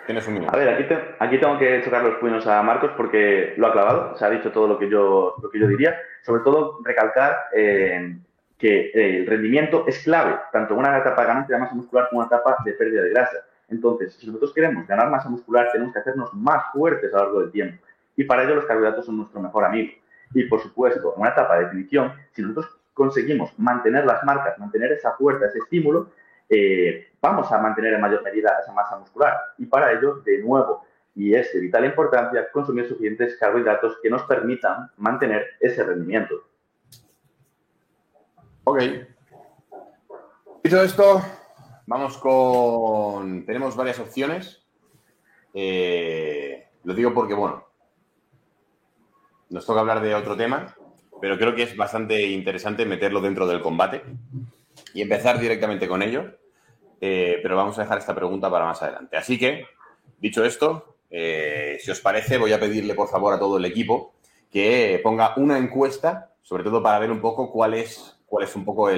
[0.05, 0.53] tienes un minuto.
[0.53, 3.71] A ver, aquí, te, aquí tengo que chocar los puños a Marcos porque lo ha
[3.71, 7.45] clavado, se ha dicho todo lo que yo, lo que yo diría, sobre todo recalcar...
[7.55, 8.17] Eh,
[8.57, 12.27] que el rendimiento es clave, tanto en una etapa ganancia de masa muscular como en
[12.27, 13.37] una etapa de pérdida de grasa.
[13.69, 17.41] Entonces, si nosotros queremos ganar masa muscular, tenemos que hacernos más fuertes a lo largo
[17.41, 17.83] del tiempo.
[18.15, 19.93] Y para ello los carbohidratos son nuestro mejor amigo.
[20.33, 24.91] Y, por supuesto, en una etapa de definición, si nosotros conseguimos mantener las marcas, mantener
[24.91, 26.09] esa fuerza, ese estímulo,
[26.49, 29.35] eh, vamos a mantener en mayor medida esa masa muscular.
[29.57, 30.85] Y para ello, de nuevo,
[31.15, 36.43] y es de vital importancia consumir suficientes carbohidratos que nos permitan mantener ese rendimiento.
[38.65, 38.81] Ok.
[40.63, 41.21] Dicho esto,
[41.85, 43.45] vamos con...
[43.45, 44.63] Tenemos varias opciones.
[45.53, 47.65] Eh, lo digo porque, bueno,
[49.49, 50.75] nos toca hablar de otro tema,
[51.19, 54.01] pero creo que es bastante interesante meterlo dentro del combate
[54.93, 56.37] y empezar directamente con ello.
[57.01, 59.17] Eh, pero vamos a dejar esta pregunta para más adelante.
[59.17, 59.65] Así que,
[60.19, 64.13] dicho esto, eh, si os parece, voy a pedirle por favor a todo el equipo
[64.49, 68.65] que ponga una encuesta, sobre todo para ver un poco cuál es, cuál es un
[68.65, 68.89] poco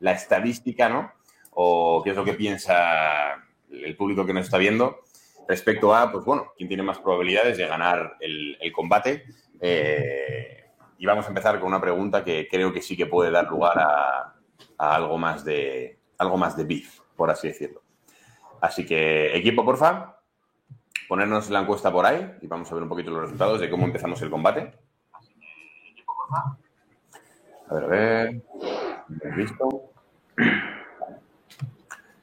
[0.00, 1.12] la estadística, ¿no?
[1.52, 3.36] O qué es lo que piensa
[3.70, 4.98] el público que nos está viendo
[5.46, 9.26] respecto a, pues bueno, quién tiene más probabilidades de ganar el, combate.
[9.60, 10.64] Eh,
[10.98, 13.78] y vamos a empezar con una pregunta que creo que sí que puede dar lugar
[13.78, 14.34] a,
[14.76, 17.80] algo más de algo más de beef, por así decirlo.
[18.60, 20.18] Así que, equipo, porfa,
[21.06, 23.84] ponernos la encuesta por ahí y vamos a ver un poquito los resultados de cómo
[23.84, 24.74] empezamos el combate.
[25.12, 26.63] Así que, equipo, porfa.
[27.68, 28.42] A ver, a ver.
[29.36, 29.90] ¿Listo?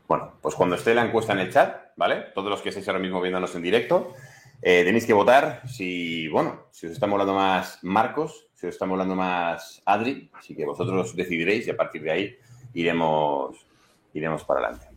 [0.07, 2.25] Bueno, pues cuando esté la encuesta en el chat, ¿vale?
[2.35, 4.13] Todos los que estéis ahora mismo viéndonos en directo,
[4.61, 8.85] eh, tenéis que votar si, bueno, si os está molando más Marcos, si os está
[8.85, 12.37] molando más Adri, así que vosotros decidiréis y a partir de ahí
[12.73, 13.65] iremos,
[14.13, 14.87] iremos para adelante.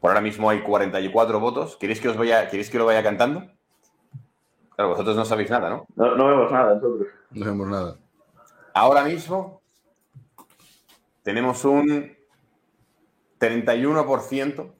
[0.00, 1.76] Por ahora mismo hay 44 votos.
[1.76, 3.50] ¿Queréis que os vaya, ¿queréis que lo vaya cantando?
[4.74, 5.86] Claro, vosotros no sabéis nada, ¿no?
[5.96, 7.08] No, no vemos nada nosotros.
[7.32, 7.96] No vemos nada.
[8.72, 9.59] Ahora mismo
[11.22, 12.16] tenemos un
[13.38, 14.72] 31%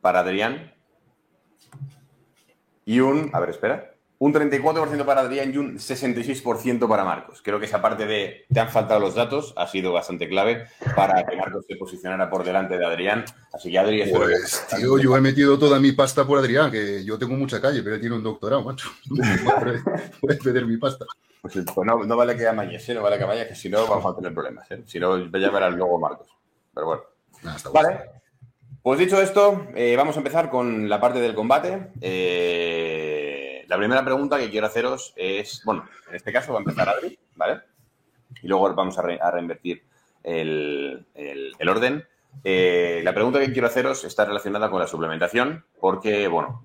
[0.00, 0.74] para Adrián
[2.84, 7.40] y un, a ver, espera, un 34% para Adrián y un 66% para Marcos.
[7.42, 11.24] Creo que esa parte de te han faltado los datos ha sido bastante clave para
[11.24, 13.24] que Marcos se posicionara por delante de Adrián.
[13.52, 14.10] Así que Adrián...
[14.14, 17.82] Pues, tío, yo he metido toda mi pasta por Adrián, que yo tengo mucha calle,
[17.82, 18.90] pero tiene un doctorado, macho.
[20.20, 21.04] Puedes pedir mi pasta.
[21.42, 22.94] Pues, pues, no, no, vale que amañes, ¿eh?
[22.94, 24.70] no vale que vaya, que si no vamos a tener problemas.
[24.70, 24.84] ¿eh?
[24.86, 26.28] Si no, ya verás luego Marcos.
[26.72, 27.02] Pero bueno.
[27.72, 27.98] vale.
[28.80, 31.88] Pues dicho esto, eh, vamos a empezar con la parte del combate.
[32.00, 36.88] Eh, la primera pregunta que quiero haceros es, bueno, en este caso va a empezar
[36.88, 37.60] Adri, ¿vale?
[38.40, 39.82] Y luego vamos a, reinvertir
[40.22, 41.04] el,
[41.68, 42.06] orden.
[42.44, 46.64] la pregunta que quiero haceros está relacionada con la suplementación, porque, bueno,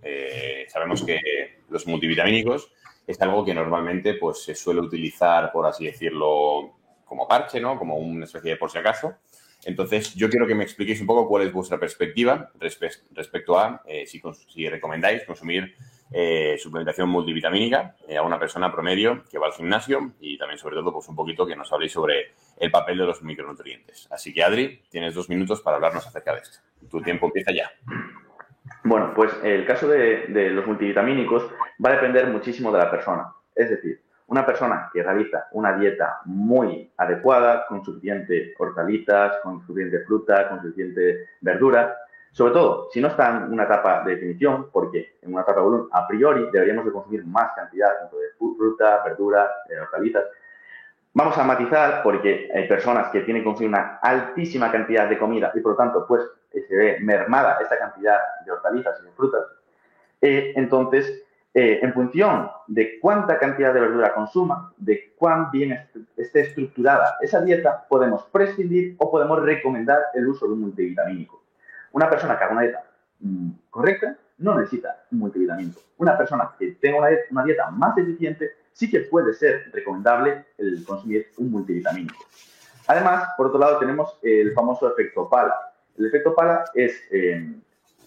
[0.69, 1.19] sabemos que
[1.69, 2.71] los multivitamínicos
[3.07, 7.79] es algo que normalmente pues, se suele utilizar, por así decirlo, como parche, ¿no?
[7.79, 9.15] Como una especie de por si acaso.
[9.63, 14.05] Entonces, yo quiero que me expliquéis un poco cuál es vuestra perspectiva respecto a eh,
[14.05, 15.75] si, recomendáis consumir
[16.11, 20.75] eh, suplementación multivitamínica eh, a una persona promedio que va al gimnasio y también, sobre
[20.75, 24.07] todo, pues un poquito que nos habléis sobre el papel de los micronutrientes.
[24.11, 26.59] Así que, Adri, tienes dos minutos para hablarnos acerca de esto.
[26.89, 27.71] Tu tiempo empieza ya.
[28.87, 31.45] Bueno, pues el caso de, los multivitamínicos
[31.85, 33.33] va a depender muchísimo de la persona.
[33.53, 40.05] Es decir, una persona que realiza una dieta muy adecuada, con suficiente hortalizas, con suficiente
[40.05, 41.97] fruta, con suficiente verdura,
[42.31, 45.65] sobre todo si no está en una etapa de definición, porque en una etapa de
[45.65, 50.23] volumen a priori deberíamos de consumir más cantidad tanto de fruta, verdura, hortalizas,
[51.17, 55.51] Vamos a matizar porque hay personas que tienen que consumir una altísima cantidad de comida
[55.55, 56.21] y por lo tanto pues
[56.63, 59.43] se ve mermada esta cantidad de hortalizas y de frutas.
[60.21, 66.41] Eh, entonces, eh, en función de cuánta cantidad de verdura consuma, de cuán bien esté
[66.41, 71.43] estructurada esa dieta, podemos prescindir o podemos recomendar el uso de un multivitamínico.
[71.91, 72.83] Una persona que haga una dieta
[73.19, 75.81] mm, correcta no necesita un multivitamínico.
[75.97, 76.99] Una persona que tenga
[77.31, 82.23] una dieta más eficiente sí que puede ser recomendable el consumir un multivitamínico.
[82.87, 85.66] Además, por otro lado, tenemos el famoso efecto pala.
[85.97, 87.45] El efecto pala es eh,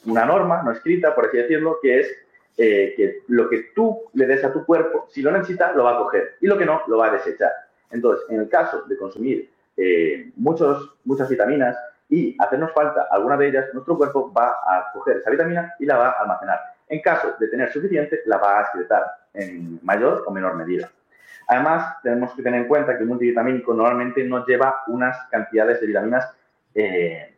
[0.06, 2.10] una norma no escrita, por así decirlo, que es
[2.56, 5.94] eh, que lo que tú le des a tu cuerpo, si lo necesita, lo va
[5.94, 7.52] a coger y lo que no, lo va a desechar.
[7.90, 11.76] Entonces, en el caso de consumir eh, muchos, muchas vitaminas
[12.08, 15.96] y hacernos falta alguna de ellas, nuestro cuerpo va a coger esa vitamina y la
[15.96, 16.60] va a almacenar.
[16.88, 20.90] En caso de tener suficiente, la va a excretar en mayor o menor medida.
[21.46, 25.86] Además, tenemos que tener en cuenta que un multivitamínico normalmente no lleva unas cantidades de
[25.86, 26.32] vitaminas
[26.74, 27.29] eh,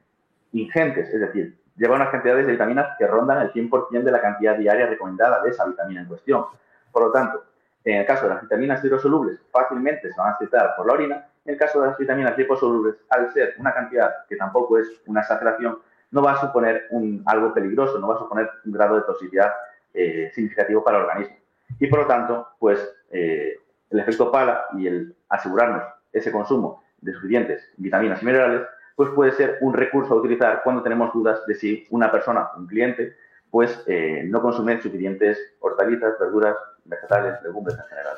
[0.53, 4.57] ingentes, es decir, lleva unas cantidades de vitaminas que rondan el 100% de la cantidad
[4.57, 6.45] diaria recomendada de esa vitamina en cuestión.
[6.91, 7.45] Por lo tanto,
[7.85, 11.27] en el caso de las vitaminas hidrosolubles, fácilmente se van a excretar por la orina.
[11.45, 15.21] En el caso de las vitaminas liposolubles, al ser una cantidad que tampoco es una
[15.21, 15.79] exageración,
[16.13, 16.89] no va a suponer
[17.27, 19.51] algo peligroso, no va a suponer un grado de toxicidad
[19.95, 21.37] eh, significativo para el organismo.
[21.81, 23.57] Y por lo tanto, pues eh,
[23.91, 28.63] el efecto pala y el asegurarnos ese consumo de suficientes vitaminas y minerales,
[28.97, 32.67] pues puede ser un recurso a utilizar cuando tenemos dudas de si una persona, un
[32.67, 33.17] cliente,
[33.51, 38.17] pues eh, no consumen suficientes hortalizas, verduras, vegetales, legumbres en general.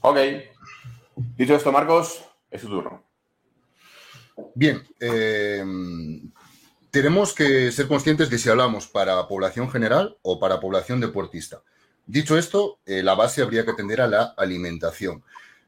[0.00, 0.18] Ok.
[1.36, 3.02] Dicho esto, Marcos, es tu turno.
[4.54, 5.64] Bien, eh,
[6.90, 11.62] tenemos que ser conscientes de si hablamos para población general o para población deportista.
[12.06, 15.22] Dicho esto, eh, la base habría que atender a la alimentación.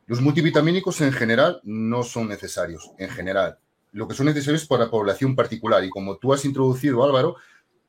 [0.06, 3.58] Los multivitamínicos en general no son necesarios, en general.
[3.94, 7.36] Lo que son necesarios para población particular y como tú has introducido, Álvaro,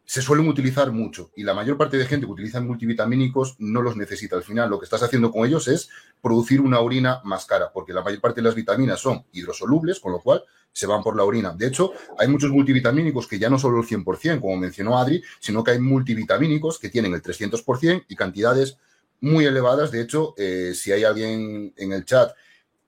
[0.05, 3.97] se suelen utilizar mucho y la mayor parte de gente que utiliza multivitamínicos no los
[3.97, 4.35] necesita.
[4.35, 5.89] Al final, lo que estás haciendo con ellos es
[6.21, 10.11] producir una orina más cara, porque la mayor parte de las vitaminas son hidrosolubles, con
[10.11, 11.55] lo cual se van por la orina.
[11.57, 15.63] De hecho, hay muchos multivitamínicos que ya no solo el 100%, como mencionó Adri, sino
[15.63, 18.77] que hay multivitamínicos que tienen el 300% y cantidades
[19.21, 19.89] muy elevadas.
[19.89, 22.31] De hecho, eh, si hay alguien en el chat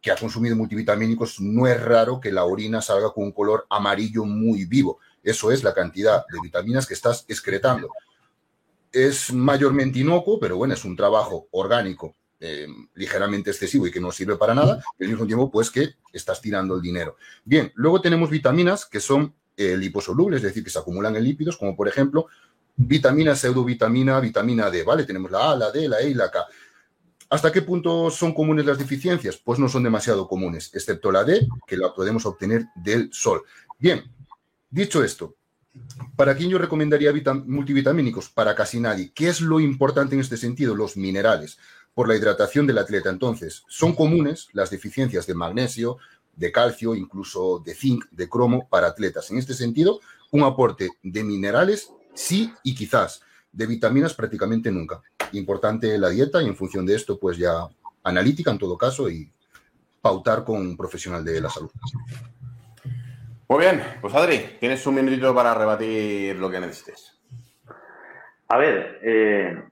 [0.02, 4.26] que ha consumido multivitamínicos, no es raro que la orina salga con un color amarillo
[4.26, 5.00] muy vivo.
[5.24, 7.90] Eso es la cantidad de vitaminas que estás excretando.
[8.92, 14.12] Es mayormente inocuo, pero bueno, es un trabajo orgánico eh, ligeramente excesivo y que no
[14.12, 17.16] sirve para nada, y al mismo tiempo, pues que estás tirando el dinero.
[17.44, 21.58] Bien, luego tenemos vitaminas que son eh, liposolubles, es decir, que se acumulan en lípidos,
[21.58, 22.28] como por ejemplo
[22.78, 25.04] vitamina, pseudovitamina, vitamina D, ¿vale?
[25.04, 26.46] Tenemos la A, la D, la E y la K.
[27.30, 29.36] ¿Hasta qué punto son comunes las deficiencias?
[29.36, 33.44] Pues no son demasiado comunes, excepto la D, que la podemos obtener del sol.
[33.78, 34.02] Bien,
[34.70, 35.36] dicho esto,
[36.16, 37.12] ¿para quién yo recomendaría
[37.46, 38.30] multivitamínicos?
[38.30, 39.12] Para casi nadie.
[39.13, 40.74] ¿Qué es lo importante en este sentido?
[40.74, 41.58] Los minerales,
[41.94, 43.10] por la hidratación del atleta.
[43.10, 45.98] Entonces, son comunes las deficiencias de magnesio,
[46.34, 49.32] de calcio, incluso de zinc, de cromo para atletas.
[49.32, 50.00] En este sentido,
[50.32, 55.02] un aporte de minerales sí y quizás, de vitaminas prácticamente nunca
[55.34, 57.68] importante la dieta y en función de esto, pues ya
[58.04, 59.32] analítica en todo caso y
[60.02, 61.72] pautar con un profesional de la salud.
[63.50, 67.18] Muy bien, pues Adri, tienes un minutito para rebatir lo que necesites.
[68.50, 69.63] A ver, eh,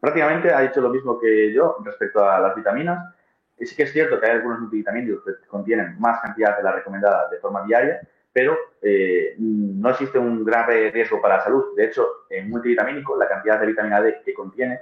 [0.00, 3.14] prácticamente ha dicho lo mismo que yo respecto a las vitaminas.
[3.58, 6.72] Y sí que es cierto que hay algunos multivitamínicos que contienen más cantidad de la
[6.72, 8.00] recomendada de forma diaria,
[8.32, 11.76] pero eh, no existe un grave riesgo para la salud.
[11.76, 14.80] De hecho, en multivitamínico, la cantidad de vitamina D que contiene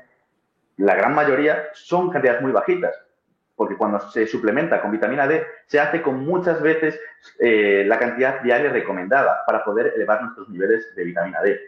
[0.78, 2.94] la gran mayoría son cantidades muy bajitas,
[3.56, 6.98] porque cuando se suplementa con vitamina D, se hace con muchas veces
[7.40, 11.60] eh, la cantidad diaria recomendada para poder elevar nuestros niveles de vitamina D.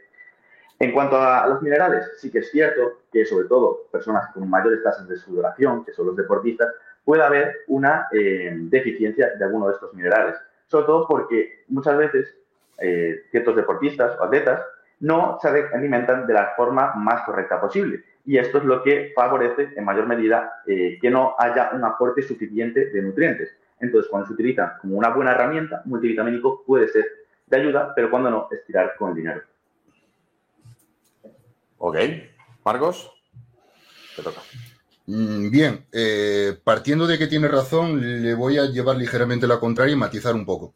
[0.78, 4.82] En cuanto a los minerales, sí que es cierto que sobre todo personas con mayores
[4.82, 6.68] tasas de sudoración, que son los deportistas,
[7.04, 10.36] puede haber una eh, deficiencia de alguno de estos minerales.
[10.68, 12.32] Sobre todo porque muchas veces
[12.78, 14.62] eh, ciertos deportistas o atletas
[15.00, 19.70] no se alimentan de la forma más correcta posible y esto es lo que favorece
[19.76, 23.50] en mayor medida eh, que no haya un aporte suficiente de nutrientes.
[23.80, 27.06] Entonces, cuando se utiliza como una buena herramienta, multivitamínico puede ser
[27.46, 29.42] de ayuda, pero cuando no, es tirar con el dinero.
[31.78, 31.96] Ok.
[32.64, 33.10] Marcos,
[34.14, 34.40] te toca.
[35.06, 39.94] Mm, bien, eh, partiendo de que tiene razón, le voy a llevar ligeramente la contraria
[39.94, 40.74] y matizar un poco.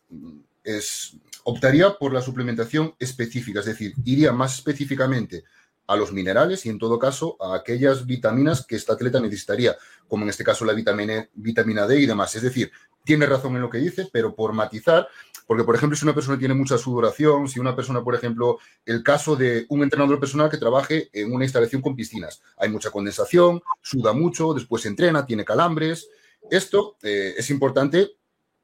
[0.64, 5.44] Es, optaría por la suplementación específica, es decir, iría más específicamente
[5.86, 9.76] a los minerales y en todo caso a aquellas vitaminas que este atleta necesitaría,
[10.08, 12.34] como en este caso la vitamina, vitamina D y demás.
[12.34, 12.70] Es decir,
[13.04, 15.08] tiene razón en lo que dice, pero por matizar,
[15.46, 19.02] porque por ejemplo si una persona tiene mucha sudoración, si una persona, por ejemplo, el
[19.02, 23.62] caso de un entrenador personal que trabaje en una instalación con piscinas, hay mucha condensación,
[23.82, 26.08] suda mucho, después entrena, tiene calambres.
[26.50, 28.16] Esto eh, es importante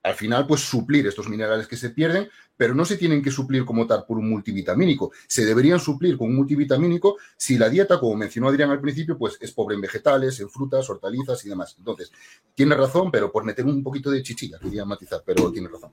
[0.02, 3.64] al final, pues suplir estos minerales que se pierden, pero no se tienen que suplir
[3.64, 5.12] como tal por un multivitamínico.
[5.26, 9.36] Se deberían suplir con un multivitamínico si la dieta, como mencionó Adrián al principio, pues
[9.40, 11.74] es pobre en vegetales, en frutas, hortalizas y demás.
[11.78, 12.10] Entonces,
[12.54, 15.92] tiene razón, pero por meter un poquito de chichilla, quería matizar, pero tiene razón.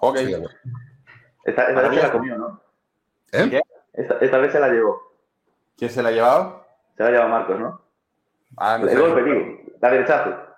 [0.00, 0.16] Ok.
[1.44, 2.60] esta, vez se la comió, ¿no?
[3.32, 3.60] ¿Eh?
[3.92, 5.00] Esta, vez se la llevó.
[5.76, 6.66] ¿Quién se la ha llevado?
[6.96, 7.80] Se la ha llevado Marcos, ¿no?
[8.56, 9.74] Ah, el golpe, digo.
[9.80, 10.51] La derechazo.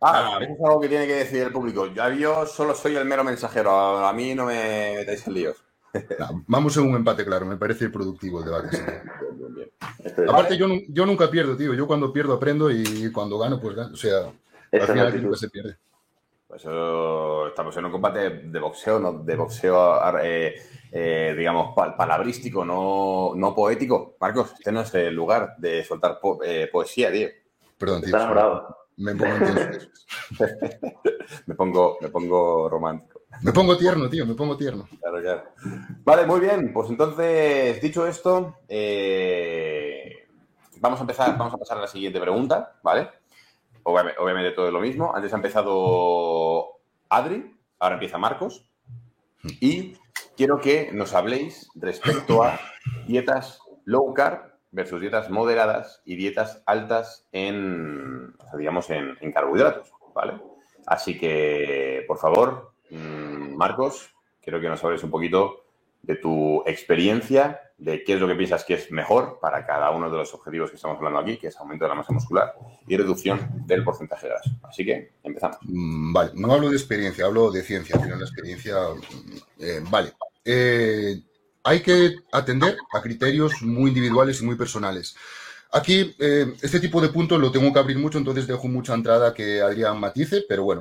[0.00, 1.86] Ah, eso es algo que tiene que decir el público.
[1.86, 3.70] Yo, solo soy el mero mensajero.
[3.70, 5.64] A mí no me metáis en líos.
[6.46, 7.46] vamos en un empate, claro.
[7.46, 8.78] Me parece productivo el debate.
[10.28, 11.74] Aparte, yo, yo, nunca pierdo, tío.
[11.74, 13.92] Yo cuando pierdo aprendo y cuando gano, pues gano.
[13.92, 14.32] O sea,
[14.72, 15.76] al final nunca se pierde.
[16.48, 16.64] Pues
[17.50, 20.54] estamos en un combate de boxeo, no de boxeo, eh,
[20.90, 24.16] eh, digamos, palabrístico, no, no poético.
[24.18, 27.28] Marcos, este no es el lugar de soltar eh, poesía, tío.
[27.76, 28.06] Perdón, tío.
[28.06, 28.87] Está enamorado.
[28.98, 29.36] Me pongo
[31.46, 33.22] me pongo, me pongo romántico.
[33.42, 34.88] Me pongo tierno, tío, me pongo tierno.
[35.00, 35.44] Claro, claro.
[36.04, 36.72] Vale, muy bien.
[36.72, 40.26] Pues entonces, dicho esto, eh,
[40.80, 43.08] vamos a empezar, vamos a pasar a la siguiente pregunta, ¿vale?
[43.84, 45.14] Obviamente, todo es lo mismo.
[45.14, 48.68] Antes ha empezado Adri, ahora empieza Marcos.
[49.60, 49.94] Y
[50.36, 52.58] quiero que nos habléis respecto a
[53.06, 60.34] dietas low carb versus dietas moderadas y dietas altas en, digamos, en, carbohidratos, ¿vale?
[60.86, 65.64] Así que, por favor, mm, Marcos, quiero que nos hables un poquito
[66.02, 70.08] de tu experiencia, de qué es lo que piensas que es mejor para cada uno
[70.10, 72.54] de los objetivos que estamos hablando aquí, que es aumento de la masa muscular
[72.86, 74.50] y reducción del porcentaje de grasa.
[74.62, 75.58] Así que empezamos.
[75.62, 80.12] Mm, vale, no hablo de experiencia, hablo de ciencia, pero la experiencia, mm, eh, vale.
[80.44, 81.20] Eh,
[81.68, 85.14] hay que atender a criterios muy individuales y muy personales.
[85.70, 89.34] Aquí, eh, este tipo de puntos lo tengo que abrir mucho, entonces dejo mucha entrada
[89.34, 90.80] que Adrián matice, pero bueno.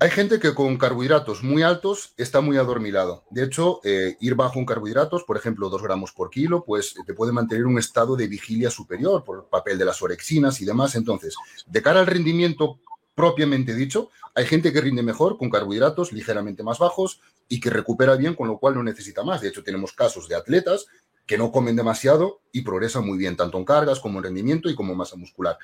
[0.00, 3.24] Hay gente que con carbohidratos muy altos está muy adormilado.
[3.30, 7.14] De hecho, eh, ir bajo en carbohidratos, por ejemplo, 2 gramos por kilo, pues te
[7.14, 10.94] puede mantener un estado de vigilia superior por el papel de las orexinas y demás.
[10.94, 12.78] Entonces, de cara al rendimiento
[13.14, 18.16] propiamente dicho, hay gente que rinde mejor con carbohidratos ligeramente más bajos y que recupera
[18.16, 19.40] bien, con lo cual no necesita más.
[19.40, 20.86] De hecho, tenemos casos de atletas
[21.26, 24.74] que no comen demasiado y progresan muy bien, tanto en cargas como en rendimiento y
[24.74, 25.58] como masa muscular.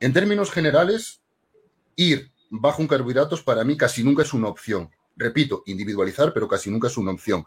[0.00, 1.20] En términos generales,
[1.96, 4.90] ir bajo en carbohidratos para mí casi nunca es una opción.
[5.16, 7.44] Repito, individualizar, pero casi nunca es una opción.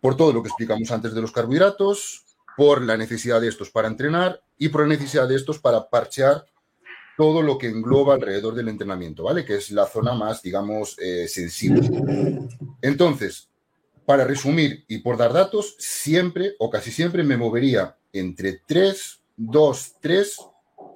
[0.00, 2.24] Por todo lo que explicamos antes de los carbohidratos,
[2.56, 6.46] por la necesidad de estos para entrenar y por la necesidad de estos para parchear
[7.16, 9.44] todo lo que engloba alrededor del entrenamiento, ¿vale?
[9.44, 11.88] Que es la zona más, digamos, eh, sensible.
[12.82, 13.48] Entonces,
[14.04, 19.94] para resumir y por dar datos, siempre o casi siempre me movería entre 3, 2,
[20.00, 20.36] 3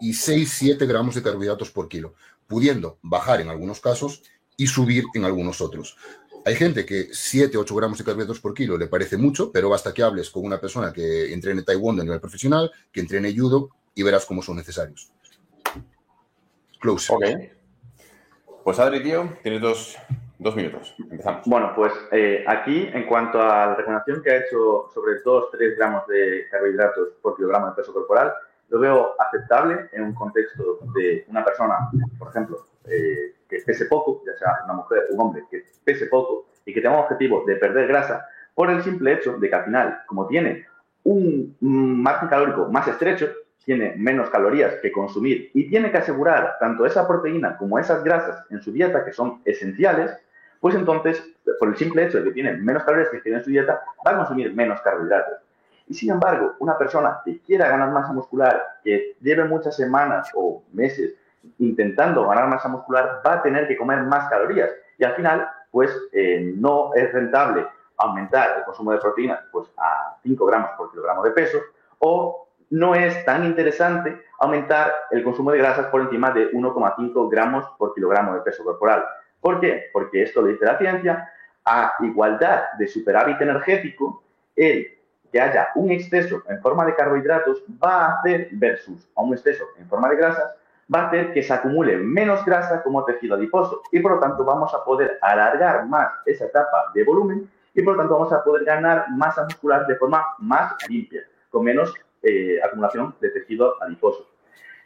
[0.00, 2.14] y 6, 7 gramos de carbohidratos por kilo,
[2.46, 4.22] pudiendo bajar en algunos casos
[4.56, 5.96] y subir en algunos otros.
[6.44, 9.92] Hay gente que 7, 8 gramos de carbohidratos por kilo le parece mucho, pero basta
[9.92, 14.02] que hables con una persona que entrene Taekwondo a nivel profesional, que entrene judo y
[14.02, 15.10] verás cómo son necesarios.
[16.80, 17.12] Close.
[17.12, 17.24] Ok.
[18.64, 19.98] Pues Adri, tío, tienes dos,
[20.38, 20.94] dos minutos.
[20.98, 21.42] Empezamos.
[21.46, 26.06] Bueno, pues eh, aquí, en cuanto a la recomendación que ha hecho sobre 2-3 gramos
[26.06, 28.32] de carbohidratos por kilogramo de peso corporal,
[28.70, 34.22] lo veo aceptable en un contexto de una persona, por ejemplo, eh, que pese poco,
[34.24, 37.44] ya sea una mujer o un hombre, que pese poco y que tenga un objetivo
[37.46, 40.66] de perder grasa, por el simple hecho de que al final, como tiene
[41.02, 43.28] un margen calórico más estrecho,
[43.64, 48.44] tiene menos calorías que consumir y tiene que asegurar tanto esa proteína como esas grasas
[48.50, 50.12] en su dieta, que son esenciales,
[50.60, 51.22] pues entonces,
[51.58, 54.12] por el simple hecho de que tiene menos calorías que tiene en su dieta, va
[54.12, 55.38] a consumir menos carbohidratos.
[55.88, 60.62] Y sin embargo, una persona que quiera ganar masa muscular, que lleve muchas semanas o
[60.72, 61.14] meses
[61.58, 64.70] intentando ganar masa muscular, va a tener que comer más calorías.
[64.98, 70.16] Y al final, pues eh, no es rentable aumentar el consumo de proteínas pues, a
[70.22, 71.58] 5 gramos por kilogramo de peso
[71.98, 77.66] o no es tan interesante aumentar el consumo de grasas por encima de 1,5 gramos
[77.76, 79.04] por kilogramo de peso corporal.
[79.40, 79.90] ¿Por qué?
[79.92, 81.32] Porque esto lo dice la ciencia,
[81.64, 84.22] a igualdad de superávit energético,
[84.56, 84.86] el
[85.30, 89.64] que haya un exceso en forma de carbohidratos va a hacer, versus a un exceso
[89.78, 90.54] en forma de grasas,
[90.92, 94.44] va a hacer que se acumule menos grasa como tejido adiposo y por lo tanto
[94.44, 98.42] vamos a poder alargar más esa etapa de volumen y por lo tanto vamos a
[98.42, 104.28] poder ganar masa muscular de forma más limpia, con menos eh, acumulación de tejido adiposo.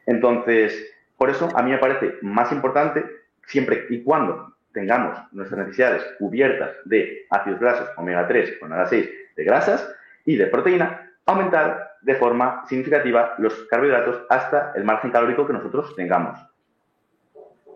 [0.07, 3.05] Entonces, por eso a mí me parece más importante,
[3.47, 9.09] siempre y cuando tengamos nuestras necesidades cubiertas de ácidos grasos omega 3 o omega 6
[9.37, 9.89] de grasas
[10.25, 15.95] y de proteína, aumentar de forma significativa los carbohidratos hasta el margen calórico que nosotros
[15.97, 16.39] tengamos.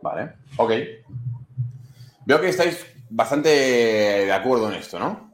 [0.03, 0.73] Vale, ok.
[2.27, 5.33] Veo que estáis bastante de acuerdo en esto, ¿no?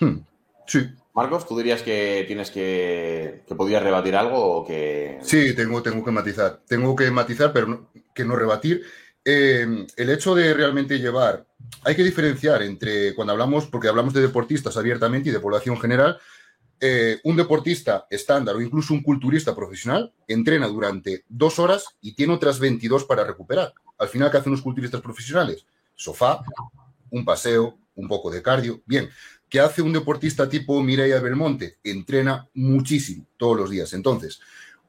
[0.00, 0.18] Hmm,
[0.66, 0.94] sí.
[1.14, 5.18] Marcos, ¿tú dirías que tienes que, que podrías rebatir algo o que...?
[5.22, 6.60] Sí, tengo, tengo que matizar.
[6.66, 8.82] Tengo que matizar, pero que no rebatir.
[9.24, 11.46] Eh, el hecho de realmente llevar...
[11.84, 16.18] Hay que diferenciar entre, cuando hablamos, porque hablamos de deportistas abiertamente y de población general,
[16.80, 22.34] eh, un deportista estándar o incluso un culturista profesional entrena durante dos horas y tiene
[22.34, 23.72] otras 22 para recuperar.
[23.98, 25.64] Al final, ¿qué hacen los culturistas profesionales?
[25.94, 26.40] Sofá,
[27.10, 28.82] un paseo, un poco de cardio.
[28.86, 29.08] Bien,
[29.54, 31.78] ¿Qué hace un deportista tipo Mireia Belmonte?
[31.84, 33.92] Entrena muchísimo todos los días.
[33.92, 34.40] Entonces,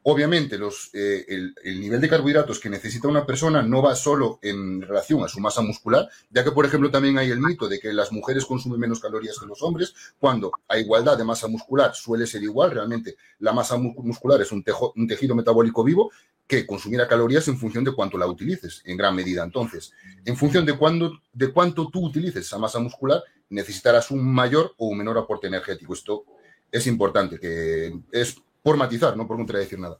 [0.07, 0.59] obviamente,
[0.93, 5.27] eh, el, nivel de carbohidratos que necesita una persona no va solo en relación a
[5.27, 8.45] su masa muscular, ya que, por ejemplo, también hay el mito de que las mujeres
[8.45, 12.71] consumen menos calorías que los hombres, cuando a igualdad de masa muscular suele ser igual.
[12.71, 14.63] Realmente, la masa muscular es un,
[14.95, 16.11] un tejido metabólico vivo
[16.45, 19.43] que consumirá calorías en función de cuánto la utilices, en gran medida.
[19.43, 19.91] Entonces,
[20.23, 24.85] en función de, cuándo, de cuánto tú utilices esa masa muscular, necesitarás un mayor o
[24.85, 25.95] un menor aporte energético.
[25.95, 26.25] Esto
[26.71, 28.35] es importante, que es
[28.65, 29.99] por matizar, no por contradecir nada.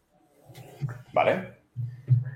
[1.13, 1.53] Vale.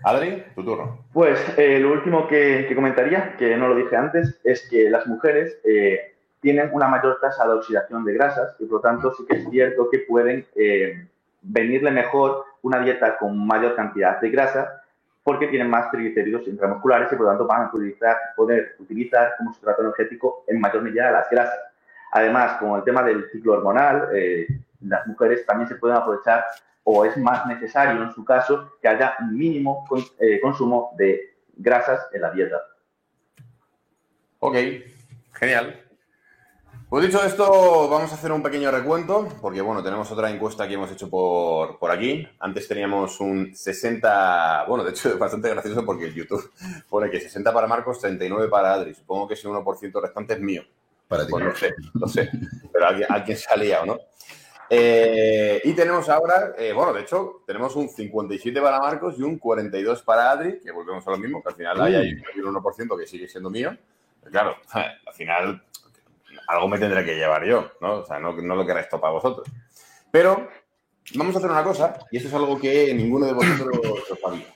[0.03, 1.05] Adri, tu turno.
[1.11, 5.57] Pues eh, lo último que, comentaría, que no lo dije antes, es que las mujeres,
[5.63, 9.37] eh, tienen una mayor tasa de oxidación de grasas y por lo tanto sí que
[9.37, 11.07] es cierto que pueden eh,
[11.41, 14.83] venirle mejor una dieta con mayor cantidad de grasa
[15.23, 19.51] porque tienen más triglicéridos intramusculares y por lo tanto van a utilizar, poder utilizar como
[19.51, 21.59] sustrato energético en mayor medida las grasas.
[22.11, 24.47] Además, con el tema del ciclo hormonal, eh,
[24.81, 26.45] las mujeres también se pueden aprovechar
[26.83, 29.85] o es más necesario en su caso que haya un mínimo
[30.19, 32.61] eh, consumo de grasas en la dieta.
[34.39, 34.55] Ok,
[35.33, 35.85] genial.
[36.89, 40.73] Pues dicho esto, vamos a hacer un pequeño recuento, porque bueno, tenemos otra encuesta que
[40.73, 42.27] hemos hecho por, por aquí.
[42.39, 46.51] Antes teníamos un 60, bueno, de hecho es bastante gracioso porque YouTube
[46.89, 48.95] pone que 60 para Marcos, 39 para Adri.
[48.95, 50.63] Supongo que ese 1% restante es mío.
[51.07, 51.31] Para ti.
[51.31, 52.31] Pues no sé, no sé,
[52.73, 53.97] pero alguien, alguien se ha liado, ¿no?
[54.69, 59.39] Eh, y tenemos ahora, eh, bueno, de hecho, tenemos un 57 para Marcos y un
[59.39, 62.99] 42 para Adri, que volvemos a lo mismo, que al final hay, hay un 1%
[62.99, 63.75] que sigue siendo mío.
[64.19, 65.63] Pero claro, al final
[66.47, 67.99] algo me tendré que llevar yo, ¿no?
[67.99, 69.47] O sea, no, no lo que resto para vosotros.
[70.11, 70.47] Pero
[71.15, 73.79] vamos a hacer una cosa, y esto es algo que ninguno de vosotros
[74.21, 74.55] sabía.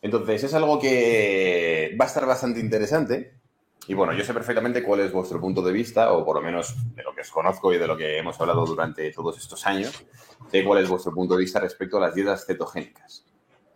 [0.00, 3.41] Entonces, es algo que va a estar bastante interesante.
[3.88, 6.74] Y bueno, yo sé perfectamente cuál es vuestro punto de vista, o por lo menos
[6.94, 10.04] de lo que os conozco y de lo que hemos hablado durante todos estos años,
[10.50, 13.26] sé cuál es vuestro punto de vista respecto a las dietas cetogénicas.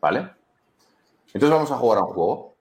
[0.01, 0.31] ¿Vale?
[1.27, 2.57] Entonces vamos a jugar a un juego.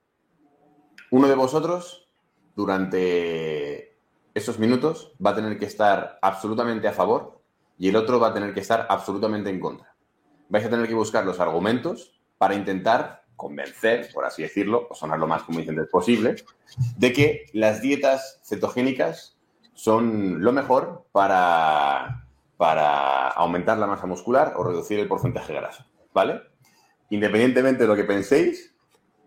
[1.12, 2.08] Uno de vosotros,
[2.56, 3.96] durante
[4.34, 7.40] esos minutos va a tener que estar absolutamente a favor
[7.78, 9.94] y el otro va a tener que estar absolutamente en contra.
[10.48, 15.18] Vais a tener que buscar los argumentos para intentar convencer, por así decirlo, o sonar
[15.18, 16.36] lo más convincente posible,
[16.96, 19.36] de que las dietas cetogénicas
[19.74, 22.26] son lo mejor para,
[22.56, 26.40] para aumentar la masa muscular o reducir el porcentaje de grasa, ¿vale?
[27.10, 28.74] Independientemente de lo que penséis,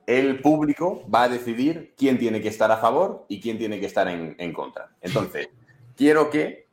[0.07, 3.86] el público va a decidir quién tiene que estar a favor y quién tiene que
[3.86, 4.89] estar en, en, contra.
[5.01, 5.49] Entonces,
[5.95, 6.68] quiero que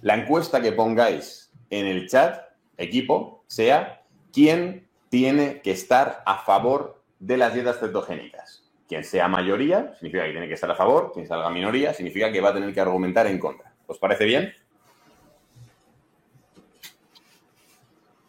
[0.00, 2.40] la encuesta que pongáis en el chat,
[2.78, 8.64] equipo, sea quién tiene que estar a favor de las dietas cetogénicas.
[8.86, 12.40] Quien sea mayoría, significa que tiene que estar a favor, quien salga minoría, significa que
[12.40, 13.72] va a tener que argumentar en contra.
[13.86, 14.54] ¿Os parece bien?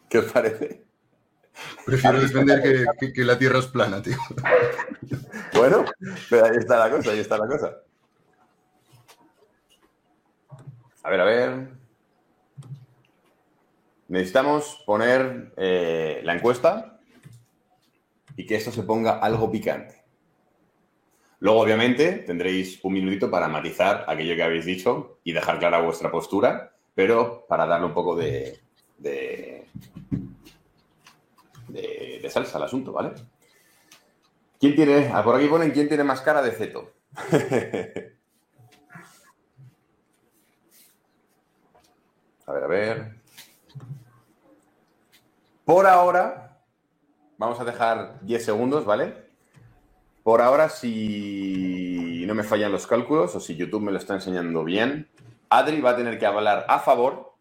[0.08, 0.84] ¿Qué os parece?
[1.86, 4.16] Prefiero defender que, que, que, la Tierra es plana, tío.
[5.54, 5.84] Bueno,
[6.28, 7.76] pero ahí está la cosa, ahí está la cosa.
[11.02, 11.79] A ver, a ver.
[14.10, 16.98] Necesitamos poner eh, la encuesta
[18.36, 20.02] y que esto se ponga algo picante.
[21.38, 26.10] Luego, obviamente, tendréis un minutito para matizar aquello que habéis dicho y dejar clara vuestra
[26.10, 28.60] postura, pero para darle un poco de,
[28.98, 29.64] de
[31.68, 33.12] de, salsa al asunto, ¿vale?
[34.58, 36.92] ¿Quién tiene, ah, por aquí ponen quién tiene más cara de ceto?
[42.46, 43.19] a ver, a ver.
[45.70, 46.64] Por ahora,
[47.38, 49.14] vamos a dejar 10 segundos, ¿vale?
[50.24, 54.64] Por ahora, si no me fallan los cálculos o si YouTube me lo está enseñando
[54.64, 55.08] bien,
[55.48, 57.34] Adri va a tener que hablar a favor,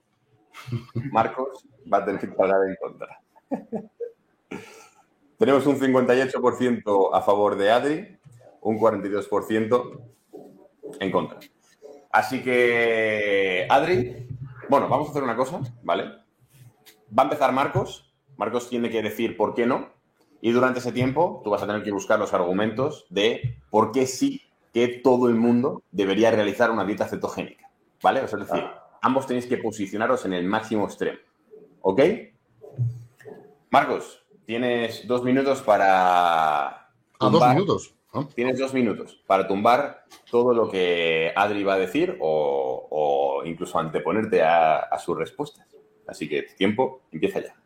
[1.12, 3.20] Marcos va a tener que hablar en contra.
[5.40, 8.20] Tenemos un 58% a favor de Adri,
[8.62, 10.02] un 42%
[11.00, 11.40] en contra.
[12.12, 14.28] Así que, Adri,
[14.70, 16.04] bueno, vamos a hacer una cosa, ¿vale?
[17.18, 18.06] Va a empezar Marcos.
[18.40, 19.90] Marcos tiene que decir por qué no.
[20.40, 24.08] Y durante ese tiempo tú vas a tener que buscar los argumentos de por qué
[24.08, 24.42] sí
[24.74, 27.70] que todo el mundo debería realizar una dieta cetogénica,
[28.02, 28.24] ¿vale?
[28.24, 28.64] Es decir,
[29.02, 31.20] ambos tenéis que posicionaros en el máximo extremo,
[31.82, 32.02] ¿ok?
[33.72, 36.94] Marcos, tienes dos minutos para.
[37.20, 37.96] Tumbar, ¿A dos minutos?
[38.36, 43.78] Tienes dos minutos para tumbar todo lo que Adri va a decir o, o incluso
[43.78, 45.68] anteponerte a, a, sus respuestas.
[46.08, 47.59] Así que tiempo, empieza ya.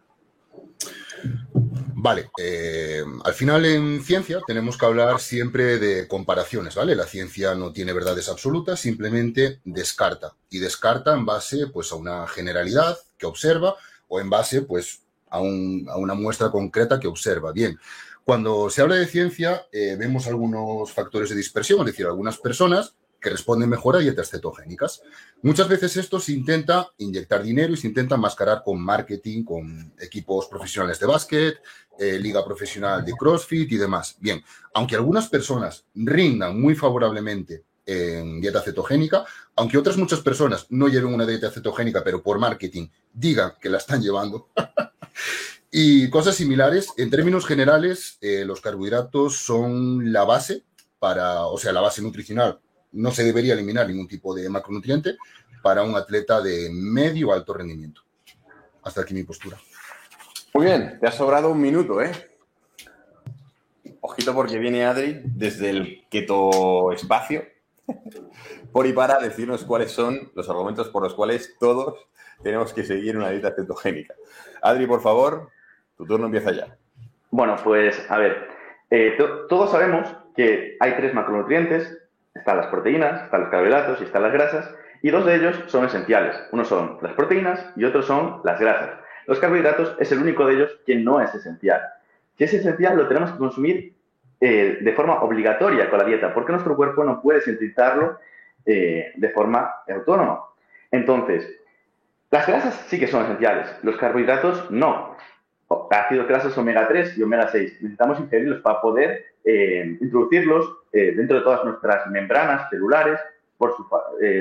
[1.96, 6.98] Vale, eh, al final en ciencia tenemos que hablar siempre de comparaciones, ¿vale?
[6.98, 10.36] La ciencia no tiene verdades absolutas, simplemente descarta.
[10.50, 13.76] Y descarta en base pues, a una generalidad que observa
[14.10, 17.54] o en base pues, a, un, a, una muestra concreta que observa.
[17.54, 17.80] Bien,
[18.26, 22.96] cuando se habla de ciencia, eh, vemos algunos factores de dispersión, es decir, algunas personas
[23.24, 25.02] que responden mejor a dietas cetogénicas.
[25.42, 30.48] Muchas veces esto se intenta inyectar dinero y se intenta mascarar con marketing, con equipos
[30.48, 31.62] profesionales de básquet,
[31.98, 34.18] eh, liga profesional de CrossFit y demás.
[34.20, 34.44] Bien,
[34.74, 41.14] aunque algunas personas rindan muy favorablemente en dieta cetogénica, aunque otras muchas personas no lleven
[41.14, 44.50] una dieta cetogénica, pero por marketing digan que la están llevando,
[45.72, 50.64] y cosas similares, en términos generales, eh, los carbohidratos son la base
[51.00, 52.60] para, o sea, la base nutricional
[52.94, 55.18] no se debería eliminar ningún tipo de macronutriente
[55.62, 58.02] para un atleta de medio alto rendimiento.
[58.84, 59.58] Hasta aquí mi postura.
[60.54, 62.12] Muy bien, te ha sobrado un minuto, ¿eh?
[64.02, 67.46] Ojito porque viene Adri desde el keto espacio
[68.72, 72.08] por y para decirnos cuáles son los argumentos por los cuales todos
[72.44, 74.14] tenemos que seguir una dieta cetogénica.
[74.62, 75.50] Adri, por favor,
[75.98, 76.78] tu turno empieza ya.
[77.32, 78.48] Bueno, pues a ver,
[78.90, 79.18] eh,
[79.50, 81.98] todos sabemos que hay tres macronutrientes,
[82.34, 85.86] están las proteínas, están los carbohidratos y están las grasas, y dos de ellos son
[85.86, 86.36] esenciales.
[86.52, 88.92] Uno son las proteínas y otro son las grasas.
[89.28, 91.82] Los carbohidratos es el único de ellos que no es esencial.
[92.38, 93.94] Si es esencial, lo tenemos que consumir
[94.40, 98.20] eh, de forma obligatoria con la dieta, porque nuestro cuerpo no puede sintetizarlo
[98.66, 100.42] eh, de forma autónoma.
[100.92, 101.50] Entonces,
[102.32, 105.16] las grasas sí que son esenciales, los carbohidratos no.
[105.90, 107.82] Ácidos grasos omega 3 y omega 6.
[107.82, 113.20] Necesitamos ingerirlos para poder eh, introducirlos dentro de todas nuestras membranas celulares
[113.58, 113.88] por su,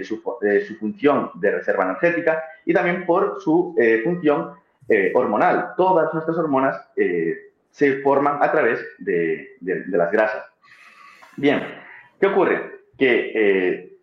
[0.05, 3.75] su, función de reserva energética y también por su
[4.05, 4.53] función
[5.15, 5.73] hormonal.
[5.77, 6.77] Todas nuestras hormonas
[7.73, 10.45] se forman a través de, las grasas.
[11.37, 11.63] Bien,
[12.21, 12.81] ¿qué ocurre?
[12.99, 13.97] Que eh,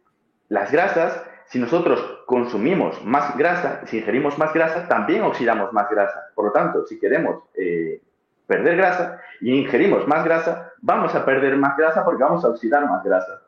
[0.49, 6.31] las grasas, si nosotros consumimos más grasa, si ingerimos más grasa, también oxidamos más grasa.
[6.33, 8.01] Por lo tanto, si queremos eh,
[8.47, 12.87] perder grasa y ingerimos más grasa, vamos a perder más grasa porque vamos a oxidar
[12.89, 13.41] más grasa.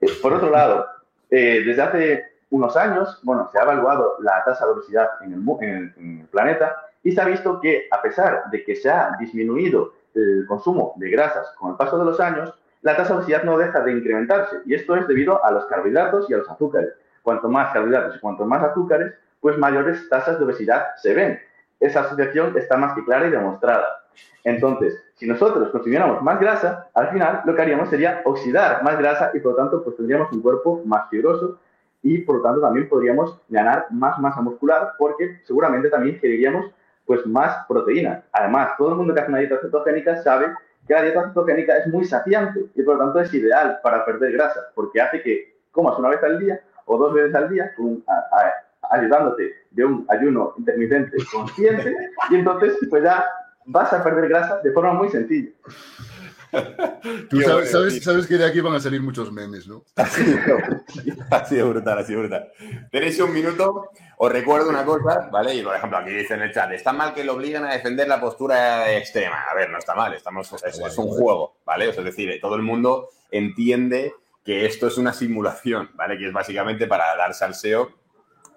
[0.00, 0.86] Eh, por otro lado,
[1.28, 6.76] desde hace unos años, bueno, se ha evaluado la tasa de obesidad en el planeta
[7.02, 11.10] y se ha visto que a pesar de que se ha disminuido el consumo de
[11.10, 14.56] grasas con el paso de los años, la tasa de obesidad no deja de incrementarse
[14.66, 16.90] y esto es debido a los carbohidratos y a los azúcares.
[17.22, 21.40] Cuanto más carbohidratos y cuanto más azúcares, pues mayores tasas de obesidad se ven.
[21.78, 23.99] Esa asociación está más que clara y demostrada.
[24.44, 29.30] Entonces, si nosotros consumiéramos más grasa, al final lo que haríamos sería oxidar más grasa
[29.34, 31.58] y por lo tanto pues tendríamos un cuerpo más fibroso
[32.02, 36.72] y por lo tanto también podríamos ganar más masa muscular porque seguramente también ingeriríamos
[37.04, 38.22] pues más proteína.
[38.32, 40.54] Además, todo el mundo que hace una dieta cetogénica sabe
[40.86, 44.32] que la dieta cetogénica es muy saciante y por lo tanto es ideal para perder
[44.32, 47.72] grasa, porque hace que comas una vez al día o dos veces al día,
[48.90, 51.94] ayudándote de un ayuno intermitente consciente,
[52.30, 53.24] y entonces pues ya
[53.70, 55.50] vas a perder grasa de forma muy sencilla.
[57.30, 59.84] Tú sabes, sabes, que de aquí van a salir muchos memes, ¿no?
[61.30, 62.50] Ha sido, brutal, ha sido brutal.
[62.90, 65.54] Tenéis un minuto, os recuerdo una cosa, ¿vale?
[65.54, 68.08] Y por ejemplo, aquí dice en el chat, está mal que lo obligan a defender
[68.08, 69.44] la postura extrema.
[69.48, 71.90] A ver, no está mal, estamos, es, un juego, ¿vale?
[71.90, 74.12] es decir, todo el mundo entiende
[74.44, 76.18] que esto es una simulación, ¿vale?
[76.18, 77.99] Que es básicamente para dar salseo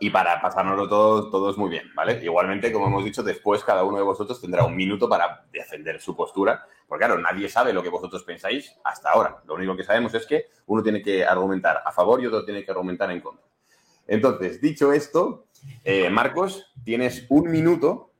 [0.03, 2.19] y para pasárnoslo todos, todos muy bien, ¿vale?
[2.21, 6.13] Igualmente, como hemos dicho, después cada uno de vosotros tendrá un minuto para defender su
[6.13, 9.37] postura, porque claro, nadie sabe lo que vosotros pensáis hasta ahora.
[9.47, 12.65] Lo único que sabemos es que uno tiene que argumentar a favor y otro tiene
[12.65, 13.45] que argumentar en contra.
[14.05, 15.45] Entonces, dicho esto,
[15.85, 18.11] eh, Marcos, tienes un minuto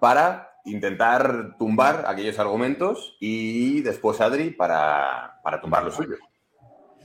[0.00, 6.18] para intentar tumbar aquellos argumentos y después Adri para, para tumbar los suyos.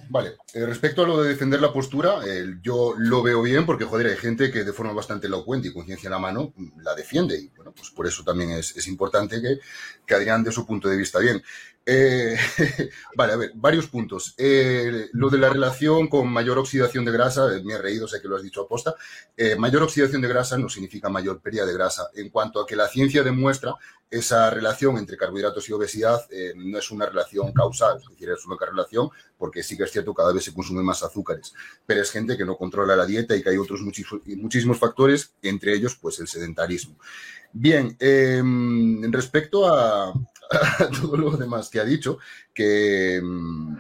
[0.10, 2.20] Vale, eh, respecto a lo de defender la postura,
[2.62, 6.08] yo lo veo bien porque, joder, hay gente que de forma bastante elocuente y conciencia
[6.08, 9.60] en la mano mm, la defiende y, bueno, pues por eso también es, importante que,
[10.06, 11.42] que Adrián su punto de vista bien.
[11.86, 12.38] Eh,
[13.16, 14.34] vale, a ver, varios puntos.
[14.38, 18.22] Eh, lo de la relación con mayor oxidación de grasa, eh, me he reído, sé
[18.22, 18.96] que lo has dicho aposta.
[19.58, 22.10] mayor oxidación de grasa no significa mayor pérdida de grasa.
[22.16, 23.76] En cuanto a que la ciencia demuestra
[24.10, 26.22] esa relación entre carbohidratos y obesidad,
[26.56, 30.14] no es una relación causal, es decir, es una relación porque sí que es cierto,
[30.14, 31.54] cada vez se consumen más azúcares.
[31.86, 35.74] Pero es gente que no controla la dieta y que hay otros muchísimos factores, entre
[35.74, 36.96] ellos, pues el sedentarismo.
[37.56, 40.12] Bien, em, respecto a,
[41.02, 42.20] todo lo demás que ha dicho,
[42.54, 43.76] que mm,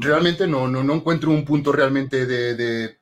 [0.00, 2.96] realmente no, no, encuentro un punto realmente de,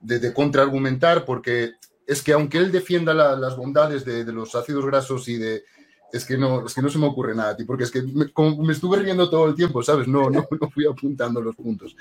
[0.00, 1.72] de, contraargumentar, porque
[2.06, 5.64] es que aunque él defienda las bondades de, los ácidos grasos y de,
[6.12, 8.02] es que no, es que no se me ocurre nada a ti, porque es que
[8.02, 8.26] me,
[8.58, 10.08] me estuve riendo todo el tiempo, ¿sabes?
[10.08, 11.96] No, no, no fui apuntando los puntos.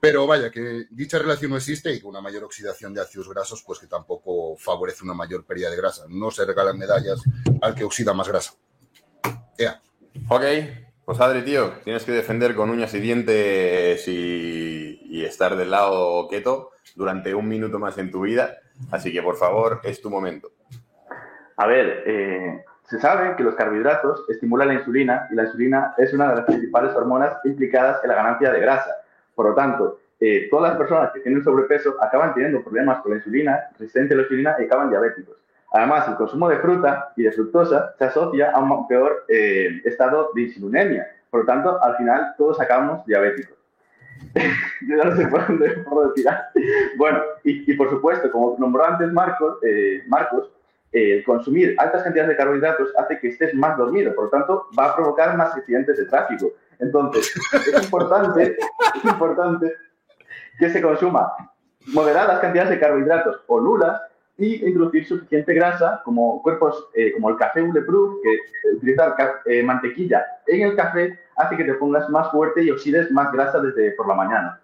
[0.00, 3.62] Pero vaya, que dicha relación no existe y con una mayor oxidación de ácidos grasos,
[3.66, 6.04] pues que tampoco favorece una mayor pérdida de grasa.
[6.08, 7.20] No se regalan medallas
[7.60, 8.54] al que oxida más grasa.
[10.28, 10.42] Ok,
[11.04, 16.70] pues Adri, tío, tienes que defender con uñas y dientes y, estar del lado keto
[16.94, 18.58] durante un minuto más en tu vida.
[18.92, 20.50] Así que, por favor, es tu momento.
[21.56, 26.12] A ver, eh, se sabe que los carbohidratos estimulan la insulina y la insulina es
[26.12, 28.94] una de las principales hormonas implicadas en la ganancia de grasa.
[29.34, 33.18] Por lo tanto, eh, todas las personas que tienen sobrepeso acaban teniendo problemas con la
[33.18, 35.36] insulina, resistencia a la insulina y acaban diabéticos.
[35.76, 40.30] Además, el consumo de fruta y de fructosa se asocia a un peor eh, estado
[40.34, 41.06] de insulinemia.
[41.28, 43.58] Por lo tanto, al final todos acabamos diabéticos.
[44.88, 46.48] yo no sé por dónde puedo tirar.
[46.96, 49.58] Bueno, y, por supuesto, como nombró antes Marcos,
[50.92, 54.86] eh, consumir altas cantidades de carbohidratos hace que estés más dormido, por lo tanto, va
[54.86, 56.52] a provocar más accidentes de tráfico.
[56.78, 58.56] Entonces, es importante,
[58.94, 59.74] es importante
[60.58, 61.30] que se consuma
[61.88, 64.00] moderadas cantidades de carbohidratos o nulas
[64.38, 69.14] y introducir suficiente grasa, como cuerpos eh, como el café Bulletproof, que eh, utilizar
[69.46, 73.60] eh, mantequilla en el café hace que te pongas más fuerte y oxides más grasa
[73.60, 74.60] desde por la mañana.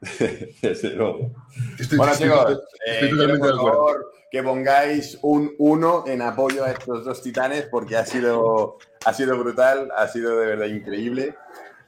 [1.96, 2.62] bueno, chicos,
[3.38, 8.78] por favor que pongáis un 1 en apoyo a estos dos titanes porque ha sido,
[9.04, 11.34] ha sido brutal, ha sido de verdad increíble.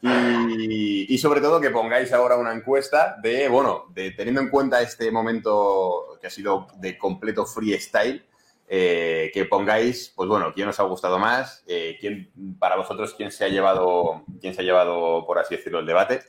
[0.03, 5.11] Y, sobre todo que pongáis ahora una encuesta de, bueno, de teniendo en cuenta este
[5.13, 8.25] momento que ha sido de completo freestyle,
[8.69, 13.31] eh, que pongáis, pues bueno, quién os ha gustado más, eh, quién, para vosotros, quién
[13.31, 16.23] se ha llevado, quién se ha llevado, por así decirlo, el debate.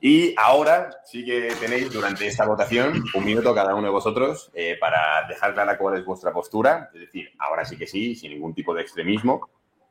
[0.00, 4.76] Y ahora sí que tenéis durante esta votación un minuto cada uno de vosotros eh,
[4.80, 6.90] para dejar clara cuál es vuestra postura.
[6.94, 9.50] Es decir, ahora sí que sí, sin ningún tipo de extremismo,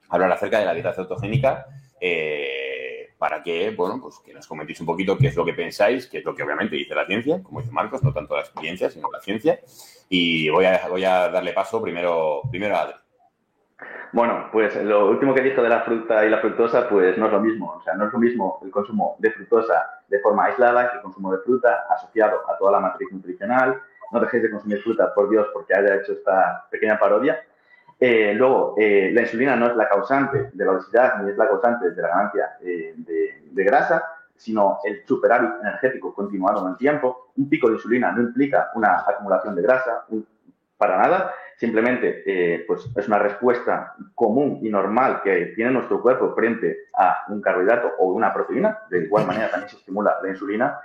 [0.10, 1.68] hablar acerca de la dieta cetogénica
[3.22, 6.18] para que, bueno, pues que nos comentéis un poquito qué es lo que pensáis, qué
[6.18, 9.12] es lo que obviamente dice la ciencia, como dice Marcos, no tanto la experiencia, sino
[9.12, 9.60] la ciencia.
[10.10, 12.96] Y voy a, voy a darle paso primero, primero a Adri.
[14.12, 17.32] Bueno, pues lo último que dijo de la fruta y la fructosa, pues no es
[17.32, 17.76] lo mismo.
[17.78, 21.04] O sea, no es lo mismo el consumo de fructosa de forma aislada que el
[21.04, 23.80] consumo de fruta asociado a toda la matriz nutricional.
[24.12, 27.40] No dejéis de consumir fruta, por Dios, porque haya hecho esta pequeña parodia.
[28.04, 31.48] Eh, luego, eh, la insulina no es la causante de la obesidad ni es la
[31.48, 34.04] causante de la ganancia eh, de, grasa,
[34.36, 37.32] sino el superávit energético continuado en el tiempo.
[37.38, 40.08] Un pico de insulina no implica una acumulación de grasa
[40.78, 46.86] para nada, simplemente pues es una respuesta común y normal que tiene nuestro cuerpo frente
[46.96, 48.80] a un carbohidrato o una proteína.
[48.90, 50.80] De igual manera también se estimula la insulina.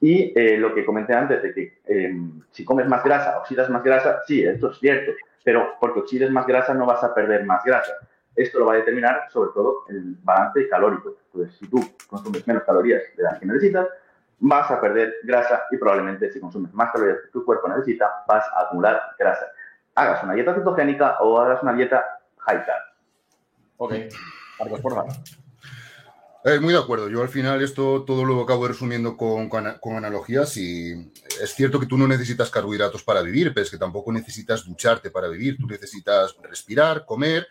[0.00, 1.80] Y lo que comenté antes de que
[2.52, 5.10] si comes más grasa, oxidas más grasa, sí, esto es cierto
[5.44, 7.92] pero porque oxides más grasa no vas a perder más grasa.
[8.34, 11.16] Esto lo va a determinar sobre todo el balance calórico.
[11.26, 13.88] Entonces, si tú consumes menos calorías de las que necesitas,
[14.38, 18.44] vas a perder grasa y probablemente si consumes más calorías que tu cuerpo necesita, vas
[18.54, 19.46] a acumular grasa.
[19.94, 22.82] Hagas una dieta cetogénica o hagas una dieta high carb.
[23.78, 23.94] Ok.
[24.58, 25.12] Marcos, por favor.
[26.42, 27.10] Eh, muy de acuerdo.
[27.10, 31.84] Yo al final esto todo lo acabo resumiendo con, con, analogías y es cierto que
[31.84, 35.58] tú no necesitas carbohidratos para vivir, pero es que tampoco necesitas ducharte para vivir.
[35.58, 37.46] Tú necesitas respirar, comer,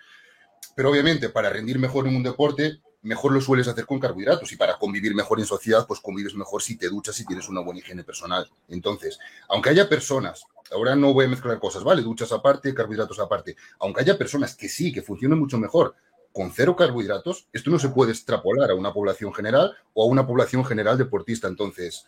[0.76, 4.56] pero obviamente para rendir mejor en un deporte, mejor lo sueles hacer con carbohidratos y
[4.56, 7.82] para convivir mejor en sociedad, pues convives mejor si te duchas y tienes una buena
[7.82, 8.50] higiene personal.
[8.70, 9.20] Entonces,
[9.50, 12.02] aunque haya personas, ahora no voy a mezclar cosas, ¿vale?
[12.02, 15.94] Duchas aparte, carbohidratos aparte, aunque haya personas que sí, que funcionen mucho mejor
[16.34, 20.26] con cero carbohidratos, esto no se puede extrapolar a una población general o a una
[20.26, 21.48] población general deportista.
[21.48, 22.06] Entonces,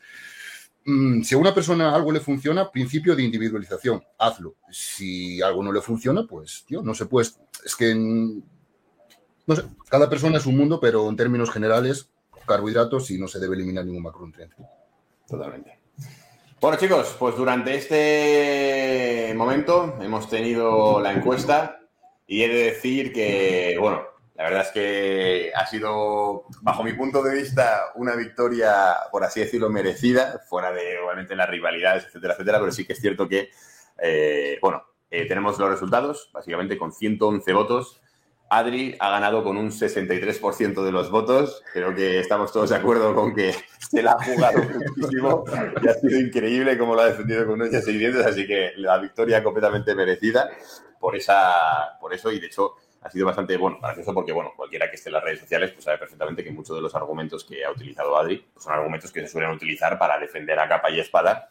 [0.86, 4.56] mm, si a una persona algo le funciona, principio de individualización, hazlo.
[4.70, 7.30] Si algo no le funciona, pues, tío, no se puede.
[7.66, 8.42] Es que, mm,
[9.48, 12.10] no sé, cada persona es un mundo, pero en términos generales,
[12.46, 14.56] carbohidratos y no se debe eliminar ningún macronutriente.
[15.28, 15.80] Totalmente.
[16.60, 21.80] Bueno, chicos, pues durante este momento hemos tenido la encuesta
[22.28, 24.04] y he de decir que, bueno,
[24.42, 29.40] la verdad es que ha sido, bajo mi punto de vista, una victoria, por así
[29.40, 33.52] decirlo, merecida, fuera de, obviamente, las rivalidades, etcétera, etcétera, pero sí que es cierto que,
[34.02, 38.02] eh, bueno, eh, tenemos los resultados, básicamente con 111 votos.
[38.50, 41.62] Adri ha ganado con un 63% de los votos.
[41.72, 43.54] Creo que estamos todos de acuerdo con que
[43.92, 45.44] se la ha jugado muchísimo
[45.84, 48.98] y ha sido increíble cómo lo ha defendido con unos y dientes, así que la
[48.98, 50.50] victoria completamente merecida
[51.00, 54.54] por, esa, por eso y de hecho ha sido bastante bueno para eso porque, bueno,
[54.56, 57.44] cualquiera que esté en las redes sociales pues sabe perfectamente que muchos de los argumentos
[57.44, 60.90] que ha utilizado Adri pues, son argumentos que se suelen utilizar para defender a capa
[60.92, 61.50] y espada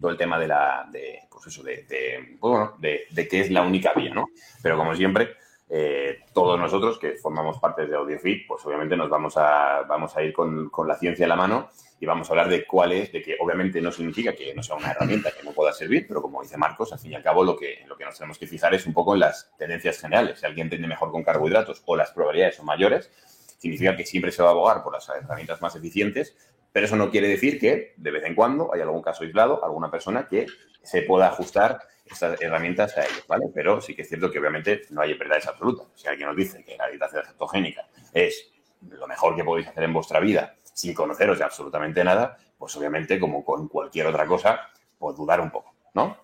[0.00, 3.40] todo el tema de la, de, pues eso, de, de, pues bueno, de, de que
[3.40, 4.28] es la única vía, ¿no?
[4.62, 5.36] Pero como siempre,
[5.70, 10.22] eh, todos nosotros que formamos parte de AudioFit, pues obviamente nos vamos a, vamos a
[10.22, 11.68] ir con, con, la ciencia en la mano
[12.00, 14.76] y vamos a hablar de cuál es, de que obviamente no significa que no sea
[14.76, 17.44] una herramienta que no pueda servir, pero como dice Marcos, al fin y al cabo
[17.44, 20.40] lo que, lo que nos tenemos que fijar es un poco en las tendencias generales.
[20.40, 23.10] Si alguien entiende mejor con carbohidratos o las probabilidades son mayores,
[23.58, 26.34] significa que siempre se va a abogar por las herramientas más eficientes,
[26.78, 29.90] pero eso no quiere decir que de vez en cuando hay algún caso aislado, alguna
[29.90, 30.46] persona que
[30.80, 33.46] se pueda ajustar estas herramientas a ellos, ¿vale?
[33.52, 35.88] Pero sí que es cierto que obviamente no hay verdades absolutas.
[35.96, 38.52] Si alguien nos dice que la dieta cetogénica es
[38.90, 43.18] lo mejor que podéis hacer en vuestra vida sin conoceros de absolutamente nada, pues obviamente
[43.18, 44.60] como con cualquier otra cosa,
[45.00, 46.16] pues dudar un poco, ¿no?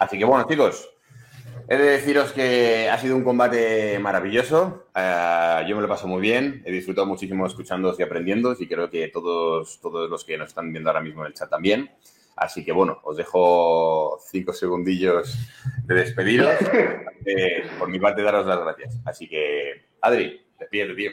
[0.00, 0.86] Así que bueno, chicos,
[1.70, 4.86] He de deciros que ha sido un combate maravilloso.
[4.96, 6.62] Uh, yo me lo paso muy bien.
[6.64, 10.72] He disfrutado muchísimo escuchando y aprendiendo y creo que todos, todos los que nos están
[10.72, 11.90] viendo ahora mismo en el chat también.
[12.36, 15.36] Así que bueno, os dejo cinco segundillos
[15.84, 16.54] de despediros.
[17.30, 18.96] Eh, por mi parte, daros las gracias.
[19.04, 21.10] Así que, Adri, despídete, tío.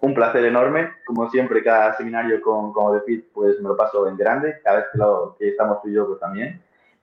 [0.00, 0.90] Un placer enorme.
[1.06, 4.56] Como siempre, cada seminario con, con Odefit, pues me lo paso en grande.
[4.64, 6.60] Cada vez que, lo, que estamos tú y yo, pues también.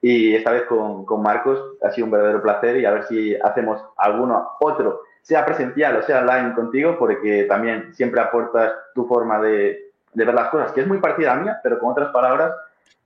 [0.08, 3.34] Y esta vez con, con, Marcos ha sido un verdadero placer y a ver si
[3.34, 9.40] hacemos alguno otro, sea presencial o sea online contigo, porque también siempre aportas tu forma
[9.40, 12.52] de, de ver las cosas, que es muy parecida a mía, pero con otras palabras.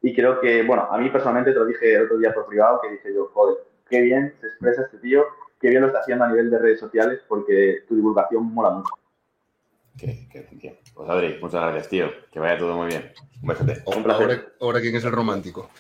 [0.03, 2.83] Y creo que, bueno, a mí personalmente te lo dije el otro día por privado,
[2.83, 3.57] que dije yo, joder,
[3.89, 5.25] qué bien se expresa este tío,
[5.59, 8.93] qué bien lo está haciendo a nivel de redes sociales, porque tu divulgación mola mucho.
[9.97, 10.79] Qué, qué bien.
[10.95, 12.11] Pues Adri, muchas gracias, tío.
[12.31, 13.11] Que vaya todo muy bien.
[13.41, 13.83] Un besote.
[13.87, 15.71] Ahora, ahora quién es el romántico.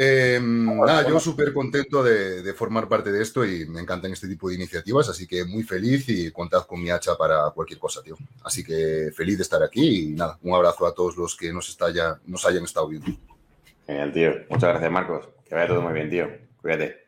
[0.00, 4.28] Eh, nada, yo súper contento de, de, formar parte de esto y me encantan este
[4.28, 8.00] tipo de iniciativas, así que muy feliz y contad con mi hacha para cualquier cosa,
[8.00, 8.16] tío.
[8.44, 11.68] Así que feliz de estar aquí y nada, un abrazo a todos los que nos,
[11.68, 13.08] está ya, nos hayan estado viendo.
[13.88, 14.30] Genial, tío.
[14.48, 15.28] Muchas gracias, Marcos.
[15.48, 16.28] Que vaya todo muy bien, tío.
[16.60, 17.07] Cuídate.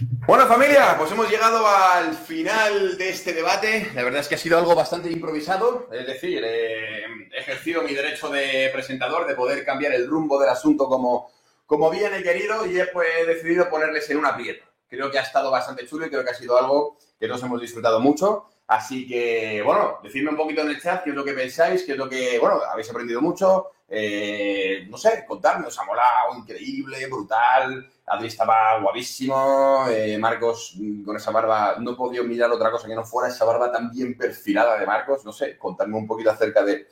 [0.00, 3.90] Bueno, familia, pues hemos llegado al final de este debate.
[3.94, 5.88] La verdad es que ha sido algo bastante improvisado.
[5.90, 10.50] Es decir, eh, he ejercido mi derecho de presentador de poder cambiar el rumbo del
[10.50, 11.30] asunto como,
[11.64, 14.66] como bien he querido y he pues, decidido ponerles en una aprieto.
[14.88, 17.60] Creo que ha estado bastante chulo y creo que ha sido algo que todos hemos
[17.60, 18.50] disfrutado mucho.
[18.66, 21.92] Así que, bueno, decidme un poquito en el chat qué es lo que pensáis, qué
[21.92, 23.70] es lo que, bueno, habéis aprendido mucho.
[23.88, 27.88] Eh, no sé, contadme, os ha molado, increíble, brutal.
[28.06, 29.86] Adri estaba guavísimo.
[29.90, 33.44] Eh, Marcos, mm, con esa barba, no podido mirar otra cosa que no fuera esa
[33.44, 35.24] barba tan bien perfilada de Marcos.
[35.24, 36.86] No sé, contadme un poquito acerca de,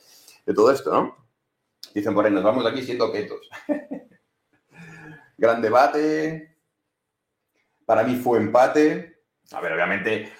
[0.45, 1.15] de todo esto, ¿no?
[1.93, 3.49] Dicen por ahí, nos vamos de aquí siendo quietos.
[5.37, 6.57] Gran debate.
[7.85, 9.23] Para mí fue empate.
[9.51, 10.31] A ver, obviamente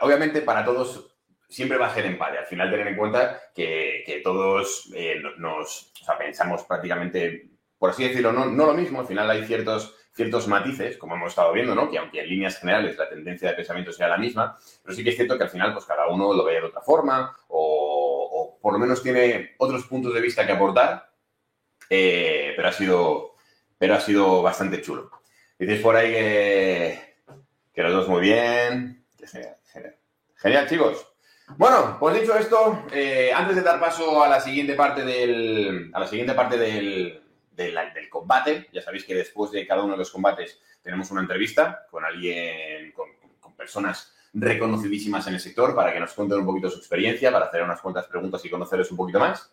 [0.00, 1.16] Obviamente para todos
[1.48, 2.38] siempre va a ser empate.
[2.38, 8.46] Al final tener en cuenta que, todos eh, nos pensamos prácticamente, por así decirlo, no,
[8.46, 9.00] no, lo mismo.
[9.00, 11.88] Al final hay ciertos, ciertos matices, como hemos estado viendo, ¿no?
[11.88, 15.10] que aunque en líneas generales la tendencia de pensamiento sea la misma, pero sí que
[15.10, 18.72] es cierto que al final pues cada uno lo ve de otra forma o, por
[18.72, 21.12] lo menos tiene otros puntos de vista que aportar,
[21.88, 23.36] eh, pero, ha sido,
[23.78, 25.08] pero ha sido bastante chulo.
[25.56, 29.26] Dices por ahí que, los dos muy bien, que
[30.34, 31.06] Genial, chicos.
[31.56, 36.00] Bueno, pues dicho esto, eh, antes de dar paso a la siguiente parte del, a
[36.00, 37.22] la siguiente parte del,
[37.58, 41.86] del, combate, ya sabéis que después de cada uno de los combates tenemos una entrevista
[41.90, 43.08] con alguien, con,
[43.56, 47.62] personas reconocidísimas en el sector para que nos cuenten un poquito su experiencia, para hacer
[47.62, 49.52] unas cuantas preguntas y conocerles un poquito más.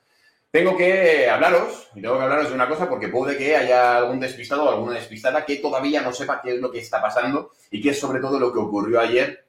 [0.52, 4.20] Tengo que hablaros, y tengo que hablaros de una cosa porque puede que haya algún
[4.20, 7.82] despistado o alguna despistada que todavía no sepa qué es lo que está pasando y
[7.82, 9.48] qué es sobre todo lo que ocurrió ayer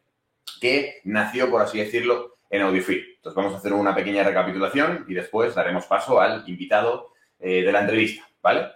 [0.59, 3.17] que nació, por así decirlo, en AudioFit.
[3.17, 7.73] Entonces vamos a hacer una pequeña recapitulación y después daremos paso al invitado eh, de
[7.73, 8.69] la entrevista, ¿vale?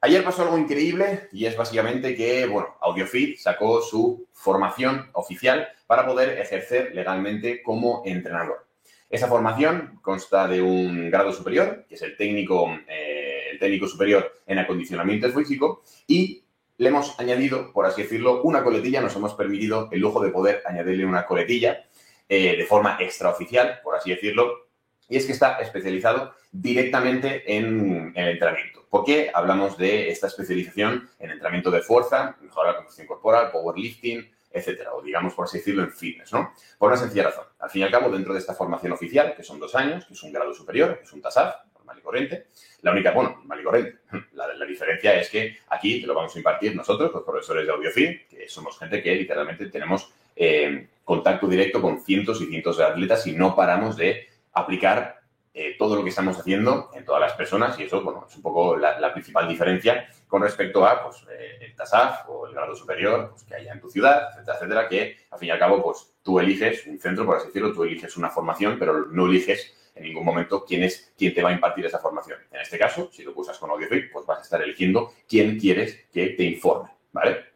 [0.00, 6.06] Ayer pasó algo increíble y es básicamente que, bueno, AudioFit sacó su formación oficial para
[6.06, 8.66] poder ejercer legalmente como entrenador.
[9.08, 14.42] Esa formación consta de un grado superior, que es el técnico, eh, el técnico superior
[14.46, 16.44] en acondicionamiento físico, y
[16.78, 20.62] le hemos añadido, por así decirlo, una coletilla, nos hemos permitido el lujo de poder
[20.66, 21.86] añadirle una coletilla
[22.28, 24.65] eh, de forma extraoficial, por así decirlo,
[25.08, 28.84] y es que está especializado directamente en, entrenamiento.
[28.88, 34.30] ¿Por qué hablamos de esta especialización en entrenamiento de fuerza, mejora la composición corporal, powerlifting,
[34.50, 36.52] etcétera, o digamos, por así decirlo, en fitness, ¿no?
[36.78, 37.44] Por una sencilla razón.
[37.58, 40.14] Al fin y al cabo, dentro de esta formación oficial, que son dos años, que
[40.14, 42.46] es un grado superior, que es un TASAF, normal y corriente,
[42.82, 43.98] la única, bueno, normal y corriente,
[44.32, 48.28] la, diferencia es que aquí te lo vamos a impartir nosotros, los profesores de AudioFit,
[48.28, 53.26] que somos gente que literalmente tenemos eh, contacto directo con cientos y cientos de atletas
[53.26, 54.26] y no paramos de
[54.56, 55.20] aplicar
[55.58, 58.42] eh, todo lo que estamos haciendo en todas las personas y eso, bueno, es un
[58.42, 63.30] poco la, principal diferencia con respecto a, pues, eh, el TASAF o el grado superior
[63.30, 66.14] pues, que haya en tu ciudad, etcétera, etcétera, que al fin y al cabo, pues,
[66.22, 70.02] tú eliges un centro, por así decirlo, tú eliges una formación, pero no eliges en
[70.02, 72.38] ningún momento quién es quién te va a impartir esa formación.
[72.52, 76.04] En este caso, si lo usas con AudioFit, pues vas a estar eligiendo quién quieres
[76.12, 77.46] que te informe, ¿vale?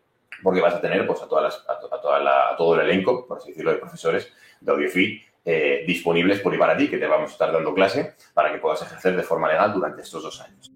[0.43, 3.37] Porque vas a tener pues, a, todas las, a, toda la, todo el elenco, por
[3.37, 7.31] así decirlo, de profesores de AudioFit eh, disponibles por y para ti, que te vamos
[7.31, 10.73] a estar dando clase para que puedas ejercer de forma legal durante estos dos años.